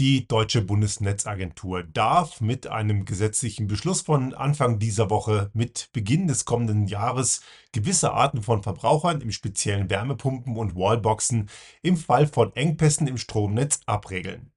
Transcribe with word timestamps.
Die 0.00 0.26
Deutsche 0.26 0.62
Bundesnetzagentur 0.62 1.82
darf 1.82 2.40
mit 2.40 2.66
einem 2.66 3.04
gesetzlichen 3.04 3.66
Beschluss 3.66 4.00
von 4.00 4.32
Anfang 4.32 4.78
dieser 4.78 5.10
Woche 5.10 5.50
mit 5.52 5.90
Beginn 5.92 6.26
des 6.26 6.46
kommenden 6.46 6.86
Jahres 6.86 7.42
gewisse 7.72 8.10
Arten 8.14 8.42
von 8.42 8.62
Verbrauchern, 8.62 9.20
im 9.20 9.30
speziellen 9.30 9.90
Wärmepumpen 9.90 10.56
und 10.56 10.74
Wallboxen, 10.74 11.50
im 11.82 11.98
Fall 11.98 12.26
von 12.26 12.56
Engpässen 12.56 13.08
im 13.08 13.18
Stromnetz 13.18 13.80
abregeln. 13.84 14.52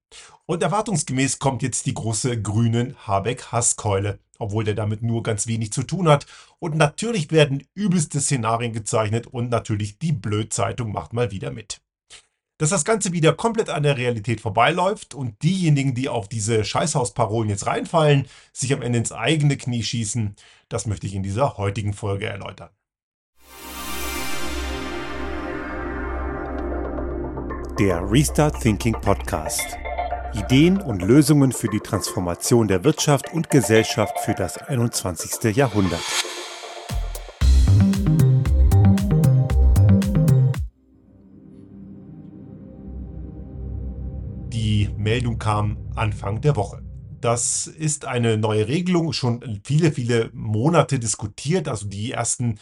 Und 0.45 0.63
erwartungsgemäß 0.63 1.39
kommt 1.39 1.61
jetzt 1.61 1.87
die 1.87 1.93
große 1.93 2.41
grünen 2.41 2.95
Habeck-Hasskeule, 3.05 4.19
obwohl 4.39 4.63
der 4.63 4.75
damit 4.75 5.03
nur 5.03 5.23
ganz 5.23 5.45
wenig 5.47 5.73
zu 5.73 5.83
tun 5.83 6.07
hat. 6.07 6.25
Und 6.59 6.77
natürlich 6.77 7.31
werden 7.31 7.67
übelste 7.73 8.21
Szenarien 8.21 8.71
gezeichnet 8.71 9.27
und 9.27 9.49
natürlich 9.49 9.99
die 9.99 10.13
Blödzeitung 10.13 10.93
macht 10.93 11.11
mal 11.11 11.31
wieder 11.31 11.51
mit 11.51 11.82
dass 12.57 12.69
das 12.69 12.85
Ganze 12.85 13.11
wieder 13.11 13.33
komplett 13.33 13.69
an 13.69 13.83
der 13.83 13.97
Realität 13.97 14.41
vorbeiläuft 14.41 15.13
und 15.13 15.41
diejenigen, 15.43 15.95
die 15.95 16.09
auf 16.09 16.27
diese 16.27 16.63
Scheißhausparolen 16.63 17.49
jetzt 17.49 17.65
reinfallen, 17.65 18.27
sich 18.51 18.73
am 18.73 18.81
Ende 18.81 18.99
ins 18.99 19.11
eigene 19.11 19.57
Knie 19.57 19.83
schießen, 19.83 20.35
das 20.69 20.85
möchte 20.85 21.07
ich 21.07 21.15
in 21.15 21.23
dieser 21.23 21.57
heutigen 21.57 21.93
Folge 21.93 22.27
erläutern. 22.27 22.69
Der 27.79 28.09
Restart 28.09 28.61
Thinking 28.61 28.93
Podcast. 28.93 29.77
Ideen 30.35 30.79
und 30.79 31.01
Lösungen 31.01 31.51
für 31.51 31.67
die 31.69 31.79
Transformation 31.79 32.67
der 32.67 32.83
Wirtschaft 32.83 33.33
und 33.33 33.49
Gesellschaft 33.49 34.19
für 34.19 34.33
das 34.33 34.57
21. 34.57 35.55
Jahrhundert. 35.55 36.01
Meldung 45.03 45.37
kam 45.37 45.91
Anfang 45.95 46.41
der 46.41 46.55
Woche. 46.55 46.81
Das 47.21 47.67
ist 47.67 48.05
eine 48.05 48.37
neue 48.37 48.67
Regelung, 48.67 49.13
schon 49.13 49.61
viele, 49.63 49.91
viele 49.91 50.29
Monate 50.33 50.99
diskutiert. 50.99 51.67
Also 51.67 51.87
die 51.87 52.11
ersten 52.11 52.59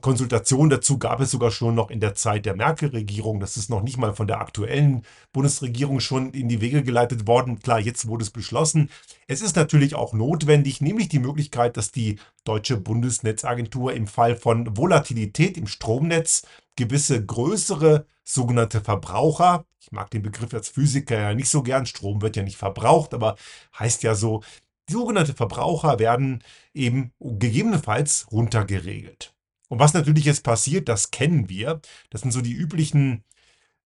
Konsultationen 0.00 0.70
dazu 0.70 0.98
gab 0.98 1.20
es 1.20 1.30
sogar 1.30 1.50
schon 1.50 1.74
noch 1.74 1.90
in 1.90 2.00
der 2.00 2.14
Zeit 2.14 2.46
der 2.46 2.56
Merkel-Regierung. 2.56 3.40
Das 3.40 3.56
ist 3.56 3.70
noch 3.70 3.82
nicht 3.82 3.96
mal 3.96 4.14
von 4.14 4.26
der 4.26 4.40
aktuellen 4.40 5.02
Bundesregierung 5.32 6.00
schon 6.00 6.32
in 6.32 6.48
die 6.48 6.60
Wege 6.60 6.82
geleitet 6.82 7.26
worden. 7.26 7.60
Klar, 7.60 7.80
jetzt 7.80 8.08
wurde 8.08 8.24
es 8.24 8.30
beschlossen. 8.30 8.90
Es 9.26 9.42
ist 9.42 9.56
natürlich 9.56 9.94
auch 9.94 10.12
notwendig, 10.12 10.80
nämlich 10.80 11.08
die 11.08 11.18
Möglichkeit, 11.18 11.76
dass 11.76 11.92
die 11.92 12.18
Deutsche 12.44 12.76
Bundesnetzagentur 12.76 13.92
im 13.92 14.06
Fall 14.06 14.36
von 14.36 14.76
Volatilität 14.76 15.56
im 15.56 15.66
Stromnetz 15.66 16.46
gewisse 16.76 17.24
größere 17.24 18.06
sogenannte 18.24 18.80
Verbraucher, 18.80 19.64
ich 19.80 19.92
mag 19.92 20.10
den 20.10 20.22
Begriff 20.22 20.52
als 20.52 20.68
Physiker 20.68 21.18
ja 21.18 21.34
nicht 21.34 21.48
so 21.48 21.62
gern, 21.62 21.86
Strom 21.86 22.20
wird 22.22 22.36
ja 22.36 22.42
nicht 22.42 22.56
verbraucht, 22.56 23.14
aber 23.14 23.36
heißt 23.78 24.02
ja 24.02 24.14
so, 24.14 24.42
sogenannte 24.90 25.34
Verbraucher 25.34 25.98
werden 25.98 26.42
eben 26.74 27.12
gegebenenfalls 27.20 28.26
runtergeregelt. 28.32 29.35
Und 29.68 29.78
was 29.78 29.94
natürlich 29.94 30.24
jetzt 30.24 30.44
passiert, 30.44 30.88
das 30.88 31.10
kennen 31.10 31.48
wir. 31.48 31.80
Das 32.10 32.20
sind 32.20 32.32
so 32.32 32.40
die 32.40 32.52
üblichen 32.52 33.24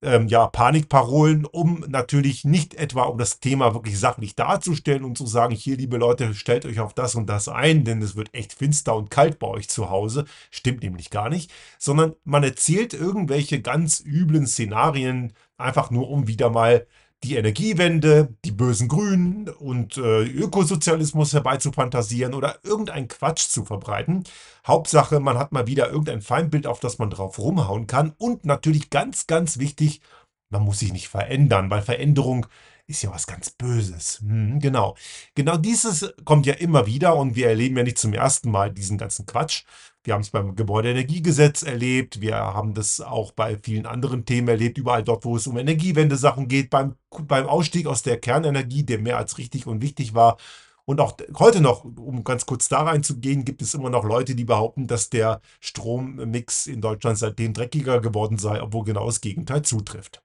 ähm, 0.03 0.29
ja, 0.29 0.47
Panikparolen, 0.47 1.45
um 1.45 1.85
natürlich 1.89 2.45
nicht 2.45 2.75
etwa, 2.75 3.03
um 3.03 3.19
das 3.19 3.41
Thema 3.41 3.75
wirklich 3.75 3.99
sachlich 3.99 4.35
darzustellen 4.35 5.05
und 5.05 5.19
zu 5.19 5.27
sagen, 5.27 5.55
hier, 5.55 5.77
liebe 5.77 5.99
Leute, 5.99 6.35
stellt 6.35 6.65
euch 6.65 6.81
auf 6.81 6.95
das 6.95 7.15
und 7.15 7.27
das 7.29 7.49
ein, 7.49 7.85
denn 7.85 8.01
es 8.01 8.17
wird 8.17 8.33
echt 8.35 8.53
finster 8.55 8.97
und 8.97 9.11
kalt 9.11 9.39
bei 9.39 9.47
euch 9.47 9.69
zu 9.69 9.91
Hause. 9.91 10.25
Stimmt 10.51 10.83
nämlich 10.83 11.11
gar 11.11 11.29
nicht, 11.29 11.53
sondern 11.79 12.15
man 12.25 12.45
erzählt 12.45 12.95
irgendwelche 12.95 13.61
ganz 13.61 14.03
üblen 14.05 14.47
Szenarien, 14.47 15.35
einfach 15.59 15.91
nur 15.91 16.09
um 16.09 16.27
wieder 16.27 16.51
mal 16.51 16.87
die 17.23 17.37
Energiewende, 17.37 18.35
die 18.45 18.51
bösen 18.51 18.89
Grünen 18.89 19.49
und 19.49 19.99
äh, 19.99 20.23
Ökosozialismus 20.23 21.33
herbeizufantasieren 21.35 22.33
oder 22.35 22.59
irgendein 22.63 23.09
Quatsch 23.09 23.49
zu 23.49 23.65
verbreiten. 23.65 24.25
Hauptsache, 24.67 25.21
man 25.21 25.39
hat 25.39 25.53
mal 25.53 25.67
wieder 25.67 25.89
irgendein 25.91 26.23
Feindbild, 26.23 26.67
auf 26.67 26.81
das 26.81 26.99
man 26.99 27.11
drauf 27.11 27.39
rumhauen 27.39 27.87
kann. 27.87 28.15
Und 28.17 28.47
natürlich 28.47 28.89
ganz, 28.89 29.27
ganz 29.27 29.59
wichtig, 29.59 30.01
man 30.49 30.63
muss 30.63 30.79
sich 30.79 30.93
nicht 30.93 31.09
verändern, 31.09 31.71
weil 31.71 31.83
Veränderung 31.83 32.47
ist 32.87 33.03
ja 33.03 33.11
was 33.13 33.27
ganz 33.27 33.51
Böses. 33.51 34.21
Hm, 34.21 34.59
genau. 34.59 34.97
Genau 35.35 35.57
dieses 35.57 36.13
kommt 36.25 36.47
ja 36.47 36.55
immer 36.55 36.87
wieder 36.87 37.17
und 37.17 37.37
wir 37.37 37.49
erleben 37.49 37.77
ja 37.77 37.85
nicht 37.85 37.99
zum 37.99 38.13
ersten 38.13 38.51
Mal 38.51 38.73
diesen 38.73 38.99
ganzen 38.99 39.27
Quatsch. 39.27 39.65
Wir 40.03 40.15
haben 40.15 40.23
es 40.23 40.31
beim 40.31 40.57
Gebäudeenergiegesetz 40.57 41.63
erlebt. 41.63 42.23
Wir 42.23 42.37
haben 42.37 42.73
das 42.73 43.03
auch 43.03 43.33
bei 43.33 43.59
vielen 43.59 43.85
anderen 43.85 44.25
Themen 44.25 44.49
erlebt, 44.49 44.79
überall 44.79 45.03
dort, 45.05 45.27
wo 45.27 45.37
es 45.37 45.47
um 45.47 45.59
Energiewende-Sachen 45.59 46.49
geht, 46.49 46.71
beim, 46.71 46.97
beim 47.27 47.47
Ausstieg 47.47 47.87
aus 47.87 48.03
der 48.03 48.19
Kernenergie, 48.19 48.83
der 48.83 48.99
mehr 48.99 49.19
als 49.19 49.37
richtig 49.37 49.67
und 49.67 49.83
wichtig 49.83 50.15
war. 50.15 50.39
Und 50.87 51.01
auch 51.01 51.17
heute 51.39 51.61
noch, 51.61 51.85
um 51.85 52.25
ganz 52.25 52.47
kurz 52.47 52.69
da 52.69 52.83
reinzugehen, 52.83 53.45
gibt 53.45 53.61
es 53.63 53.75
immer 53.75 53.91
noch 53.91 54.05
Leute, 54.05 54.35
die 54.35 54.45
behaupten, 54.45 54.87
dass 54.87 55.11
der 55.11 55.43
Strommix 55.61 56.67
in 56.67 56.81
Deutschland 56.81 57.19
seitdem 57.19 57.53
dreckiger 57.53 58.01
geworden 58.01 58.39
sei, 58.39 58.63
obwohl 58.63 58.85
genau 58.85 59.07
das 59.07 59.21
Gegenteil 59.21 59.63
zutrifft. 59.63 60.23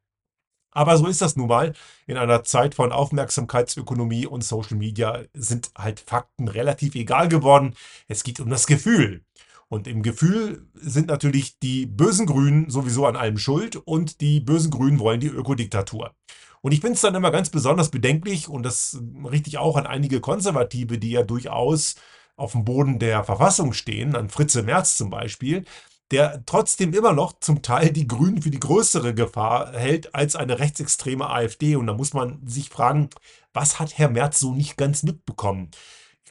Aber 0.72 0.98
so 0.98 1.08
ist 1.08 1.22
das 1.22 1.36
nun 1.38 1.48
mal. 1.48 1.74
In 2.06 2.18
einer 2.18 2.44
Zeit 2.44 2.76
von 2.76 2.92
Aufmerksamkeitsökonomie 2.92 4.26
und 4.26 4.44
Social 4.44 4.76
Media 4.76 5.24
sind 5.34 5.72
halt 5.78 6.02
Fakten 6.02 6.48
relativ 6.50 6.96
egal 6.96 7.30
geworden. 7.30 7.76
Es 8.08 8.24
geht 8.24 8.40
um 8.42 8.50
das 8.50 8.68
Gefühl. 8.68 9.24
Und 9.68 9.88
im 9.88 10.04
Gefühl 10.04 10.68
sind 10.74 11.08
natürlich 11.08 11.60
die 11.60 11.86
bösen 11.86 12.28
Grünen 12.28 12.70
sowieso 12.70 13.06
an 13.08 13.16
allem 13.16 13.38
schuld 13.38 13.76
und 13.76 14.22
die 14.22 14.40
bösen 14.40 14.72
Grünen 14.72 15.00
wollen 15.00 15.20
die 15.20 15.28
Ökodiktatur. 15.28 16.14
Und 16.62 16.72
ich 16.72 16.82
finde 16.82 16.96
es 16.96 17.02
dann 17.02 17.16
immer 17.16 17.32
ganz 17.32 17.50
besonders 17.50 17.90
bedenklich 17.90 18.48
und 18.48 18.64
das 18.64 19.00
richte 19.24 19.50
ich 19.50 19.58
auch 19.58 19.76
an 19.76 19.86
einige 19.86 20.20
Konservative, 20.20 20.98
die 20.98 21.12
ja 21.12 21.24
durchaus 21.24 21.96
auf 22.38 22.52
dem 22.52 22.66
Boden 22.66 23.00
der 23.00 23.24
Verfassung 23.24 23.74
stehen, 23.74 24.16
an 24.16 24.30
Fritze 24.30 24.64
Merz 24.64 24.98
zum 24.98 25.10
Beispiel, 25.10 25.66
der 26.12 26.44
trotzdem 26.46 26.94
immer 26.94 27.14
noch 27.14 27.40
zum 27.40 27.62
Teil 27.62 27.92
die 27.92 28.08
Grünen 28.08 28.42
für 28.42 28.52
die 28.52 28.60
größere 28.60 29.14
Gefahr 29.14 29.74
hält 29.74 30.14
als 30.14 30.36
eine 30.36 30.60
rechtsextreme 30.60 31.30
AfD. 31.30 31.76
Und 31.76 31.88
da 31.88 31.94
muss 31.94 32.14
man 32.14 32.46
sich 32.46 32.70
fragen, 32.70 33.10
was 33.54 33.80
hat 33.80 33.98
Herr 33.98 34.10
Merz 34.10 34.40
so 34.40 34.54
nicht 34.54 34.78
ganz 34.78 35.04
mitbekommen? 35.04 35.72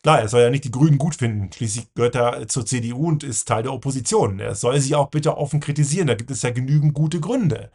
Klar, 0.05 0.21
er 0.21 0.29
soll 0.29 0.43
ja 0.43 0.51
nicht 0.51 0.65
die 0.65 0.71
Grünen 0.71 0.99
gut 0.99 1.17
finden. 1.17 1.51
Schließlich 1.51 1.95
gehört 1.95 2.15
er 2.15 2.47
zur 2.47 2.67
CDU 2.67 3.09
und 3.09 3.25
ist 3.25 3.49
Teil 3.49 3.63
der 3.63 3.73
Opposition. 3.73 4.39
Er 4.39 4.55
soll 4.55 4.79
sie 4.79 4.95
auch 4.95 5.09
bitte 5.09 5.39
offen 5.39 5.61
kritisieren. 5.61 6.09
Da 6.09 6.15
gibt 6.15 6.31
es 6.31 6.43
ja 6.43 6.51
genügend 6.51 6.93
gute 6.93 7.21
Gründe. 7.21 7.71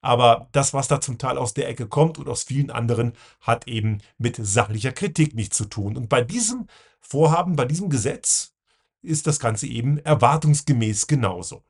Aber 0.00 0.48
das, 0.52 0.72
was 0.72 0.88
da 0.88 1.02
zum 1.02 1.18
Teil 1.18 1.36
aus 1.36 1.52
der 1.52 1.68
Ecke 1.68 1.86
kommt 1.86 2.16
und 2.16 2.30
aus 2.30 2.44
vielen 2.44 2.70
anderen, 2.70 3.12
hat 3.42 3.68
eben 3.68 3.98
mit 4.16 4.36
sachlicher 4.40 4.92
Kritik 4.92 5.34
nichts 5.34 5.58
zu 5.58 5.66
tun. 5.66 5.98
Und 5.98 6.08
bei 6.08 6.22
diesem 6.22 6.66
Vorhaben, 7.02 7.56
bei 7.56 7.66
diesem 7.66 7.90
Gesetz 7.90 8.54
ist 9.02 9.26
das 9.26 9.38
Ganze 9.38 9.66
eben 9.66 9.98
erwartungsgemäß 9.98 11.06
genauso. 11.06 11.62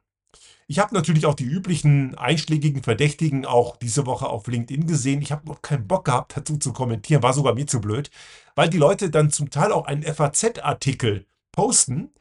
Ich 0.68 0.80
habe 0.80 0.94
natürlich 0.94 1.26
auch 1.26 1.34
die 1.34 1.44
üblichen 1.44 2.16
einschlägigen 2.16 2.82
Verdächtigen 2.82 3.46
auch 3.46 3.76
diese 3.76 4.04
Woche 4.04 4.28
auf 4.28 4.48
LinkedIn 4.48 4.86
gesehen. 4.88 5.22
Ich 5.22 5.30
habe 5.30 5.46
noch 5.46 5.62
keinen 5.62 5.86
Bock 5.86 6.06
gehabt, 6.06 6.36
dazu 6.36 6.56
zu 6.58 6.72
kommentieren, 6.72 7.22
war 7.22 7.32
sogar 7.32 7.54
mir 7.54 7.66
zu 7.66 7.80
blöd, 7.80 8.10
weil 8.56 8.68
die 8.68 8.78
Leute 8.78 9.10
dann 9.10 9.30
zum 9.30 9.50
Teil 9.50 9.70
auch 9.70 9.86
einen 9.86 10.02
FAZ-Artikel 10.02 11.26
posten, 11.52 12.12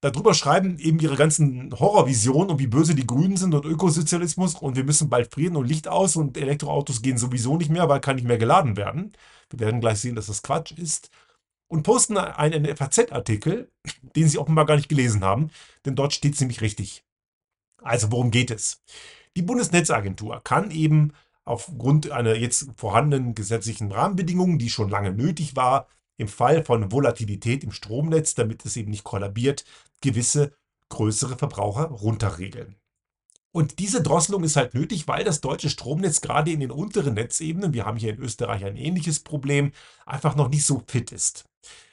darüber 0.00 0.34
schreiben 0.34 0.78
eben 0.80 0.98
ihre 0.98 1.14
ganzen 1.16 1.72
Horrorvisionen 1.78 2.50
und 2.50 2.58
wie 2.58 2.66
böse 2.66 2.96
die 2.96 3.06
Grünen 3.06 3.36
sind 3.36 3.54
und 3.54 3.64
Ökosozialismus 3.64 4.56
und 4.56 4.76
wir 4.76 4.84
müssen 4.84 5.08
bald 5.08 5.32
frieren 5.32 5.56
und 5.56 5.68
Licht 5.68 5.86
aus 5.86 6.16
und 6.16 6.36
Elektroautos 6.36 7.02
gehen 7.02 7.18
sowieso 7.18 7.56
nicht 7.56 7.70
mehr, 7.70 7.88
weil 7.88 8.00
kann 8.00 8.16
nicht 8.16 8.26
mehr 8.26 8.38
geladen 8.38 8.76
werden. 8.76 9.12
Wir 9.50 9.60
werden 9.60 9.80
gleich 9.80 10.00
sehen, 10.00 10.16
dass 10.16 10.26
das 10.26 10.42
Quatsch 10.42 10.72
ist. 10.72 11.10
Und 11.68 11.84
posten 11.84 12.18
einen 12.18 12.66
FAZ-Artikel, 12.76 13.70
den 14.16 14.28
sie 14.28 14.38
offenbar 14.38 14.66
gar 14.66 14.76
nicht 14.76 14.88
gelesen 14.88 15.24
haben, 15.24 15.50
denn 15.86 15.94
dort 15.94 16.12
steht 16.12 16.36
ziemlich 16.36 16.60
richtig. 16.62 17.04
Also 17.82 18.10
worum 18.12 18.30
geht 18.30 18.50
es? 18.50 18.82
Die 19.36 19.42
Bundesnetzagentur 19.42 20.40
kann 20.44 20.70
eben 20.70 21.12
aufgrund 21.44 22.10
einer 22.10 22.34
jetzt 22.34 22.68
vorhandenen 22.76 23.34
gesetzlichen 23.34 23.90
Rahmenbedingungen, 23.90 24.58
die 24.58 24.70
schon 24.70 24.88
lange 24.88 25.12
nötig 25.12 25.56
war, 25.56 25.88
im 26.16 26.28
Fall 26.28 26.64
von 26.64 26.92
Volatilität 26.92 27.64
im 27.64 27.72
Stromnetz, 27.72 28.34
damit 28.34 28.64
es 28.64 28.76
eben 28.76 28.90
nicht 28.90 29.04
kollabiert, 29.04 29.64
gewisse 30.00 30.52
größere 30.88 31.36
Verbraucher 31.36 31.84
runterregeln. 31.84 32.76
Und 33.54 33.78
diese 33.80 34.02
Drosselung 34.02 34.44
ist 34.44 34.56
halt 34.56 34.74
nötig, 34.74 35.08
weil 35.08 35.24
das 35.24 35.40
deutsche 35.40 35.68
Stromnetz 35.68 36.20
gerade 36.20 36.50
in 36.50 36.60
den 36.60 36.70
unteren 36.70 37.14
Netzebenen, 37.14 37.74
wir 37.74 37.84
haben 37.84 37.98
hier 37.98 38.14
in 38.14 38.20
Österreich 38.20 38.64
ein 38.64 38.76
ähnliches 38.76 39.20
Problem, 39.20 39.72
einfach 40.06 40.36
noch 40.36 40.48
nicht 40.48 40.64
so 40.64 40.82
fit 40.86 41.12
ist. 41.12 41.44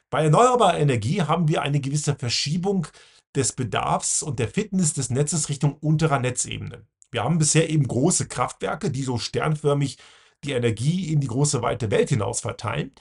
Bei 0.09 0.23
erneuerbarer 0.23 0.79
Energie 0.79 1.21
haben 1.21 1.47
wir 1.47 1.61
eine 1.61 1.81
gewisse 1.81 2.15
Verschiebung 2.15 2.87
des 3.35 3.53
Bedarfs 3.53 4.23
und 4.23 4.39
der 4.39 4.47
Fitness 4.47 4.93
des 4.93 5.09
Netzes 5.09 5.49
Richtung 5.49 5.77
unterer 5.77 6.19
Netzebene. 6.19 6.85
Wir 7.11 7.23
haben 7.23 7.37
bisher 7.37 7.69
eben 7.69 7.87
große 7.87 8.27
Kraftwerke, 8.27 8.91
die 8.91 9.03
so 9.03 9.17
sternförmig 9.17 9.97
die 10.43 10.51
Energie 10.51 11.11
in 11.11 11.19
die 11.19 11.27
große 11.27 11.61
weite 11.61 11.91
Welt 11.91 12.09
hinaus 12.09 12.39
verteilen. 12.41 12.91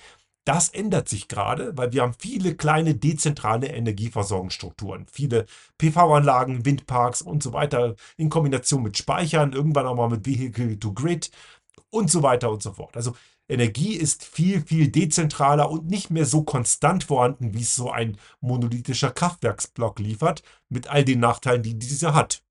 Das 0.45 0.71
ändert 0.71 1.11
sich 1.11 1.29
gerade, 1.29 1.77
weil 1.77 1.93
wir 1.93 2.01
haben 2.01 2.15
viele 2.19 2.55
kleine 2.57 2.95
dezentrale 2.95 3.67
Energieversorgungsstrukturen, 3.67 5.07
viele 5.13 5.45
PV-Anlagen, 5.77 6.65
Windparks 6.65 7.21
und 7.21 7.43
so 7.43 7.53
weiter 7.53 7.97
in 8.17 8.31
Kombination 8.31 8.83
mit 8.83 8.97
Speichern, 8.97 9.53
irgendwann 9.53 9.87
auch 9.87 9.95
mal 9.95 10.09
mit 10.09 10.27
Vehicle 10.27 10.79
to 10.79 10.95
Grid 10.95 11.31
und 11.91 12.11
so 12.11 12.23
weiter 12.23 12.51
und 12.51 12.63
so 12.63 12.73
fort. 12.73 12.97
Also 12.97 13.15
Energie 13.49 13.95
ist 13.95 14.25
viel, 14.25 14.61
viel 14.61 14.89
dezentraler 14.89 15.71
und 15.71 15.87
nicht 15.87 16.11
mehr 16.11 16.27
so 16.27 16.43
konstant 16.43 17.05
vorhanden, 17.05 17.55
wie 17.55 17.63
es 17.63 17.75
so 17.75 17.91
ein 17.91 18.19
monolithischer 18.41 19.11
Kraftwerksblock 19.11 19.99
liefert, 20.01 20.43
mit 20.69 20.89
all 20.89 21.05
den 21.05 21.21
Nachteilen, 21.21 21.63
die 21.63 21.79
dieser 21.79 22.15
hat. 22.15 22.43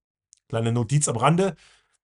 Kleine 0.50 0.72
Notiz 0.72 1.08
am 1.08 1.18
Rande. 1.18 1.56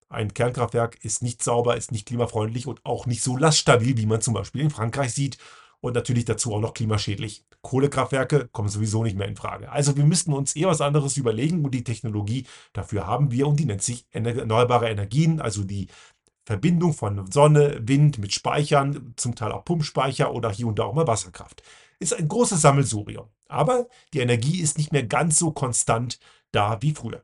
Ein 0.10 0.34
Kernkraftwerk 0.34 1.04
ist 1.04 1.24
nicht 1.24 1.42
sauber, 1.42 1.76
ist 1.76 1.92
nicht 1.92 2.06
klimafreundlich 2.06 2.68
und 2.68 2.86
auch 2.86 3.08
nicht 3.08 3.24
so 3.24 3.36
laststabil, 3.36 3.98
wie 3.98 4.06
man 4.06 4.22
zum 4.22 4.36
Beispiel 4.36 4.62
in 4.62 4.70
Frankreich 4.70 5.14
sieht. 5.14 5.38
Und 5.82 5.96
natürlich 5.96 6.24
dazu 6.26 6.54
auch 6.54 6.62
noch 6.62 6.74
klimaschädlich. 6.74 7.44
Kohlekraftwerke 7.62 8.48
kommen 8.50 8.70
sowieso 8.70 9.04
nicht 9.04 9.18
mehr 9.18 9.28
in 9.28 9.36
Frage. 9.36 9.72
Also 9.72 9.98
wir 9.98 10.06
müssten 10.06 10.34
uns 10.34 10.56
eher 10.56 10.68
was 10.68 10.82
anderes 10.82 11.18
überlegen 11.18 11.66
und 11.66 11.72
die 11.72 11.84
Technologie 11.84 12.46
dafür 12.74 13.08
haben 13.08 13.32
wir 13.32 13.48
und 13.48 13.60
die 13.60 13.66
nennt 13.66 13.82
sich 13.82 14.06
erneuerbare 14.12 14.90
Energien, 14.90 15.42
also 15.42 15.64
die 15.64 15.88
Verbindung 16.46 16.94
von 16.94 17.32
Sonne, 17.32 17.80
Wind 17.82 18.18
mit 18.18 18.34
Speichern, 18.34 19.14
zum 19.16 19.36
Teil 19.36 19.52
auch 19.52 19.66
Pumpspeicher 19.66 20.34
oder 20.34 20.52
hier 20.52 20.68
und 20.68 20.80
da 20.80 20.84
auch 20.84 20.94
mal 20.94 21.08
Wasserkraft. 21.08 21.64
Ist 22.00 22.14
ein 22.14 22.28
großes 22.28 22.62
Sammelsurium. 22.62 23.30
Aber 23.48 23.88
die 24.14 24.20
Energie 24.20 24.62
ist 24.62 24.78
nicht 24.78 24.92
mehr 24.92 25.04
ganz 25.04 25.38
so 25.38 25.52
konstant 25.52 26.20
da 26.52 26.82
wie 26.82 26.94
früher. 26.94 27.24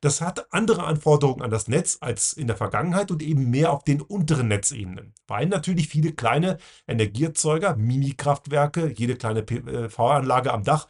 Das 0.00 0.20
hat 0.20 0.52
andere 0.52 0.84
Anforderungen 0.84 1.42
an 1.42 1.50
das 1.50 1.68
Netz 1.68 1.98
als 2.00 2.32
in 2.32 2.46
der 2.46 2.56
Vergangenheit 2.56 3.10
und 3.10 3.22
eben 3.22 3.50
mehr 3.50 3.72
auf 3.72 3.84
den 3.84 4.00
unteren 4.00 4.48
Netzebenen, 4.48 5.14
weil 5.26 5.46
natürlich 5.46 5.88
viele 5.88 6.12
kleine 6.12 6.58
Energieerzeuger, 6.86 7.76
Mini-Kraftwerke, 7.76 8.92
jede 8.96 9.16
kleine 9.16 9.42
PV-Anlage 9.42 10.52
am 10.52 10.64
Dach, 10.64 10.88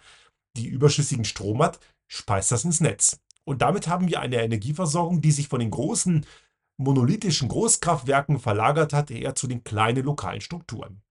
die 0.56 0.66
überschüssigen 0.66 1.24
Strom 1.24 1.62
hat, 1.62 1.78
speist 2.06 2.50
das 2.50 2.64
ins 2.64 2.80
Netz. 2.80 3.20
Und 3.44 3.62
damit 3.62 3.88
haben 3.88 4.08
wir 4.08 4.20
eine 4.20 4.42
Energieversorgung, 4.42 5.20
die 5.20 5.32
sich 5.32 5.48
von 5.48 5.60
den 5.60 5.70
großen 5.70 6.26
monolithischen 6.78 7.48
Großkraftwerken 7.48 8.38
verlagert 8.38 8.92
hat, 8.92 9.10
eher 9.10 9.34
zu 9.34 9.46
den 9.46 9.64
kleinen 9.64 10.04
lokalen 10.04 10.40
Strukturen. 10.40 11.02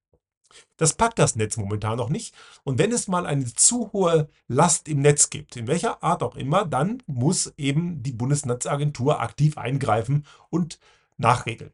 Das 0.78 0.94
packt 0.94 1.19
das 1.19 1.36
Netz 1.36 1.58
momentan 1.58 1.98
noch 1.98 2.10
nicht. 2.10 2.34
Und 2.64 2.80
wenn 2.80 2.92
es 2.92 3.08
mal 3.08 3.25
eine 3.25 3.46
zu 3.54 3.92
hohe 3.94 4.30
Last 4.48 4.88
im 4.88 5.02
Netz 5.02 5.30
gibt, 5.30 5.56
in 5.56 5.68
welcher 5.68 6.02
Art 6.04 6.24
auch 6.24 6.36
immer, 6.36 6.66
dann 6.66 7.04
muss 7.06 7.54
eben 7.58 8.02
die 8.02 8.14
Bundesnetzagentur 8.14 9.22
aktiv 9.22 9.58
eingreifen 9.58 10.25
und 10.50 10.80
nachregeln. 11.18 11.74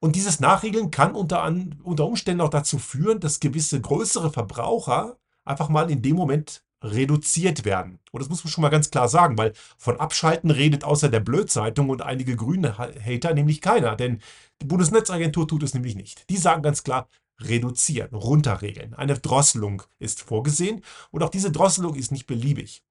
Und 0.00 0.16
dieses 0.16 0.40
Nachregeln 0.40 0.90
kann 0.90 1.14
unter, 1.14 1.44
unter 1.84 2.06
Umständen 2.06 2.40
auch 2.40 2.50
dazu 2.50 2.78
führen, 2.78 3.20
dass 3.20 3.40
gewisse 3.40 3.80
größere 3.80 4.32
Verbraucher 4.32 5.16
einfach 5.44 5.68
mal 5.68 5.90
in 5.90 6.02
dem 6.02 6.16
Moment 6.16 6.64
reduziert 6.82 7.64
werden. 7.64 7.98
Und 8.12 8.20
das 8.20 8.28
muss 8.28 8.44
man 8.44 8.50
schon 8.50 8.62
mal 8.62 8.68
ganz 8.68 8.90
klar 8.90 9.08
sagen, 9.08 9.36
weil 9.36 9.52
von 9.76 9.98
Abschalten 9.98 10.50
redet 10.50 10.84
außer 10.84 11.08
der 11.08 11.20
Blödzeitung 11.20 11.90
und 11.90 12.02
einige 12.02 12.36
grüne 12.36 12.78
Hater 12.78 13.34
nämlich 13.34 13.60
keiner. 13.60 13.96
Denn 13.96 14.20
die 14.62 14.66
Bundesnetzagentur 14.66 15.48
tut 15.48 15.62
es 15.62 15.74
nämlich 15.74 15.96
nicht. 15.96 16.28
Die 16.30 16.36
sagen 16.36 16.62
ganz 16.62 16.84
klar, 16.84 17.08
reduzieren, 17.40 18.14
runterregeln. 18.14 18.94
Eine 18.94 19.18
Drosselung 19.18 19.82
ist 19.98 20.22
vorgesehen 20.22 20.82
und 21.10 21.22
auch 21.22 21.30
diese 21.30 21.52
Drosselung 21.52 21.94
ist 21.94 22.12
nicht 22.12 22.26
beliebig. 22.26 22.82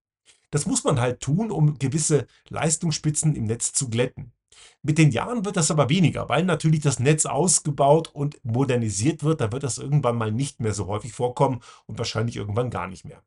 Das 0.51 0.65
muss 0.65 0.83
man 0.83 0.99
halt 0.99 1.19
tun, 1.19 1.51
um 1.51 1.77
gewisse 1.77 2.27
Leistungsspitzen 2.49 3.35
im 3.35 3.45
Netz 3.45 3.73
zu 3.73 3.89
glätten. 3.89 4.31
Mit 4.81 4.97
den 4.97 5.11
Jahren 5.11 5.43
wird 5.43 5.57
das 5.57 5.71
aber 5.71 5.89
weniger, 5.89 6.29
weil 6.29 6.43
natürlich 6.45 6.81
das 6.81 6.99
Netz 6.99 7.25
ausgebaut 7.25 8.09
und 8.13 8.39
modernisiert 8.43 9.23
wird. 9.23 9.41
Da 9.41 9.51
wird 9.51 9.63
das 9.63 9.77
irgendwann 9.77 10.17
mal 10.17 10.31
nicht 10.31 10.61
mehr 10.61 10.73
so 10.73 10.87
häufig 10.87 11.13
vorkommen 11.13 11.61
und 11.85 11.97
wahrscheinlich 11.97 12.37
irgendwann 12.37 12.69
gar 12.69 12.87
nicht 12.87 13.05
mehr. 13.05 13.21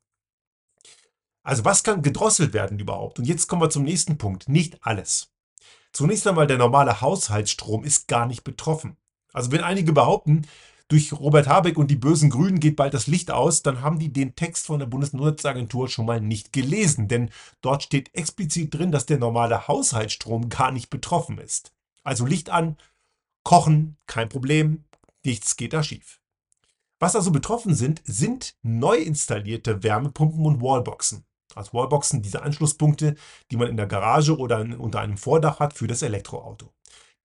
Also 1.51 1.65
was 1.65 1.83
kann 1.83 2.03
gedrosselt 2.03 2.53
werden 2.53 2.79
überhaupt? 2.79 3.19
Und 3.19 3.25
jetzt 3.25 3.49
kommen 3.49 3.61
wir 3.61 3.71
zum 3.71 3.83
nächsten 3.83 4.19
Punkt. 4.19 4.49
Nicht 4.49 4.79
alles. 4.83 5.33
Zunächst 5.93 6.25
einmal 6.29 6.47
der 6.47 6.59
normale 6.59 7.01
Haushaltsstrom 7.01 7.83
ist 7.83 8.07
gar 8.07 8.27
nicht 8.27 8.45
betroffen. 8.45 8.97
Also 9.33 9.51
wenn 9.51 9.65
einige 9.65 9.93
behaupten, 9.93 10.47
durch 10.87 11.13
Robert 11.13 11.49
Habeck 11.49 11.77
und 11.77 11.91
die 11.91 11.97
bösen 11.97 12.31
Grünen 12.31 12.61
geht 12.61 12.77
bald 12.77 12.95
das 12.95 13.09
Licht 13.09 13.33
aus, 13.33 13.65
dann 13.65 13.81
haben 13.81 13.99
die 13.99 14.13
den 14.13 14.37
Text 14.37 14.67
von 14.67 14.79
der 14.79 14.87
Bundesnetzagentur 14.87 15.89
schon 15.89 16.07
mal 16.07 16.21
nicht 16.21 16.53
gelesen, 16.53 17.09
denn 17.09 17.31
dort 17.63 17.83
steht 17.83 18.15
explizit 18.15 18.73
drin, 18.73 18.93
dass 18.93 19.07
der 19.07 19.19
normale 19.19 19.67
Haushaltsstrom 19.67 20.51
gar 20.51 20.71
nicht 20.71 20.89
betroffen 20.89 21.39
ist. 21.39 21.73
Also 22.05 22.27
Licht 22.27 22.51
an, 22.51 22.77
kochen, 23.43 23.97
kein 24.07 24.29
Problem, 24.29 24.85
nichts 25.25 25.57
geht 25.57 25.73
da 25.73 25.83
schief. 25.83 26.21
Was 27.01 27.17
also 27.17 27.33
betroffen 27.33 27.75
sind, 27.75 28.03
sind 28.05 28.55
neu 28.63 28.99
installierte 28.99 29.83
Wärmepumpen 29.83 30.47
und 30.47 30.63
Wallboxen. 30.63 31.25
Also 31.57 31.73
Wallboxen, 31.73 32.23
diese 32.23 32.43
Anschlusspunkte, 32.43 33.17
die 33.51 33.57
man 33.57 33.69
in 33.69 33.77
der 33.77 33.87
Garage 33.87 34.37
oder 34.37 34.61
unter 34.61 35.01
einem 35.01 35.17
Vordach 35.17 35.61
hat 35.61 35.75
für 35.75 35.87
das 35.87 36.03
Elektroauto. 36.03 36.73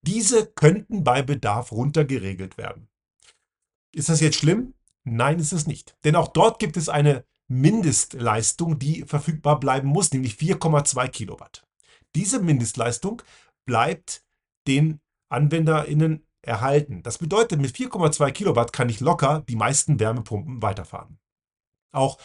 Diese 0.02 0.46
könnten 0.46 1.04
bei 1.04 1.22
Bedarf 1.22 1.72
runtergeregelt 1.72 2.58
werden. 2.58 2.88
Ist 3.94 4.10
das 4.10 4.22
jetzt 4.22 4.38
schlimm? 4.38 4.74
Nein, 5.04 5.40
ist 5.40 5.54
es 5.54 5.68
nicht. 5.68 5.96
Denn 6.04 6.16
auch 6.16 6.28
dort 6.28 6.60
gibt 6.60 6.78
es 6.78 6.90
eine 6.90 7.26
Mindestleistung, 7.48 8.80
die 8.80 9.04
verfügbar 9.04 9.60
bleiben 9.60 9.88
muss, 9.88 10.12
nämlich 10.12 10.34
4,2 10.34 11.08
Kilowatt. 11.10 11.66
Diese 12.16 12.40
Mindestleistung 12.40 13.22
bleibt 13.66 14.24
den 14.68 15.00
AnwenderInnen 15.30 16.26
erhalten. 16.42 17.04
Das 17.04 17.18
bedeutet, 17.18 17.60
mit 17.60 17.76
4,2 17.76 18.32
Kilowatt 18.32 18.74
kann 18.74 18.90
ich 18.90 19.00
locker 19.00 19.44
die 19.48 19.56
meisten 19.56 20.00
Wärmepumpen 20.00 20.62
weiterfahren. 20.62 21.20
Auch 21.92 22.18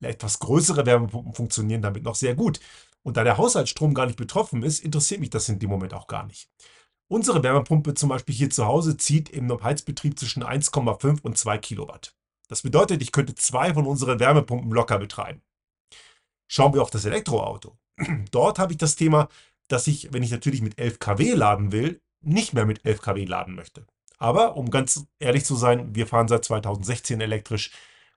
etwas 0.00 0.38
größere 0.38 0.86
Wärmepumpen 0.86 1.34
funktionieren 1.34 1.82
damit 1.82 2.02
noch 2.02 2.14
sehr 2.14 2.34
gut. 2.34 2.60
Und 3.02 3.16
da 3.16 3.24
der 3.24 3.36
Haushaltsstrom 3.36 3.94
gar 3.94 4.06
nicht 4.06 4.16
betroffen 4.16 4.62
ist, 4.62 4.82
interessiert 4.82 5.20
mich 5.20 5.30
das 5.30 5.48
in 5.48 5.58
dem 5.58 5.70
Moment 5.70 5.94
auch 5.94 6.06
gar 6.06 6.26
nicht. 6.26 6.48
Unsere 7.08 7.42
Wärmepumpe 7.42 7.94
zum 7.94 8.08
Beispiel 8.08 8.34
hier 8.34 8.50
zu 8.50 8.66
Hause 8.66 8.96
zieht 8.96 9.28
im 9.28 9.62
Heizbetrieb 9.62 10.18
zwischen 10.18 10.42
1,5 10.42 11.20
und 11.22 11.36
2 11.36 11.58
Kilowatt. 11.58 12.14
Das 12.48 12.62
bedeutet, 12.62 13.02
ich 13.02 13.12
könnte 13.12 13.34
zwei 13.34 13.74
von 13.74 13.86
unseren 13.86 14.20
Wärmepumpen 14.20 14.70
locker 14.70 14.98
betreiben. 14.98 15.42
Schauen 16.48 16.74
wir 16.74 16.82
auf 16.82 16.90
das 16.90 17.04
Elektroauto. 17.04 17.78
Dort 18.30 18.58
habe 18.58 18.72
ich 18.72 18.78
das 18.78 18.96
Thema, 18.96 19.28
dass 19.68 19.86
ich, 19.86 20.12
wenn 20.12 20.22
ich 20.22 20.30
natürlich 20.30 20.62
mit 20.62 20.78
11 20.78 20.98
kW 20.98 21.32
laden 21.34 21.72
will, 21.72 22.00
nicht 22.20 22.54
mehr 22.54 22.66
mit 22.66 22.84
11 22.84 23.02
kW 23.02 23.24
laden 23.24 23.54
möchte. 23.54 23.86
Aber 24.18 24.56
um 24.56 24.70
ganz 24.70 25.06
ehrlich 25.18 25.44
zu 25.44 25.56
sein, 25.56 25.94
wir 25.94 26.06
fahren 26.06 26.28
seit 26.28 26.44
2016 26.44 27.20
elektrisch, 27.20 27.70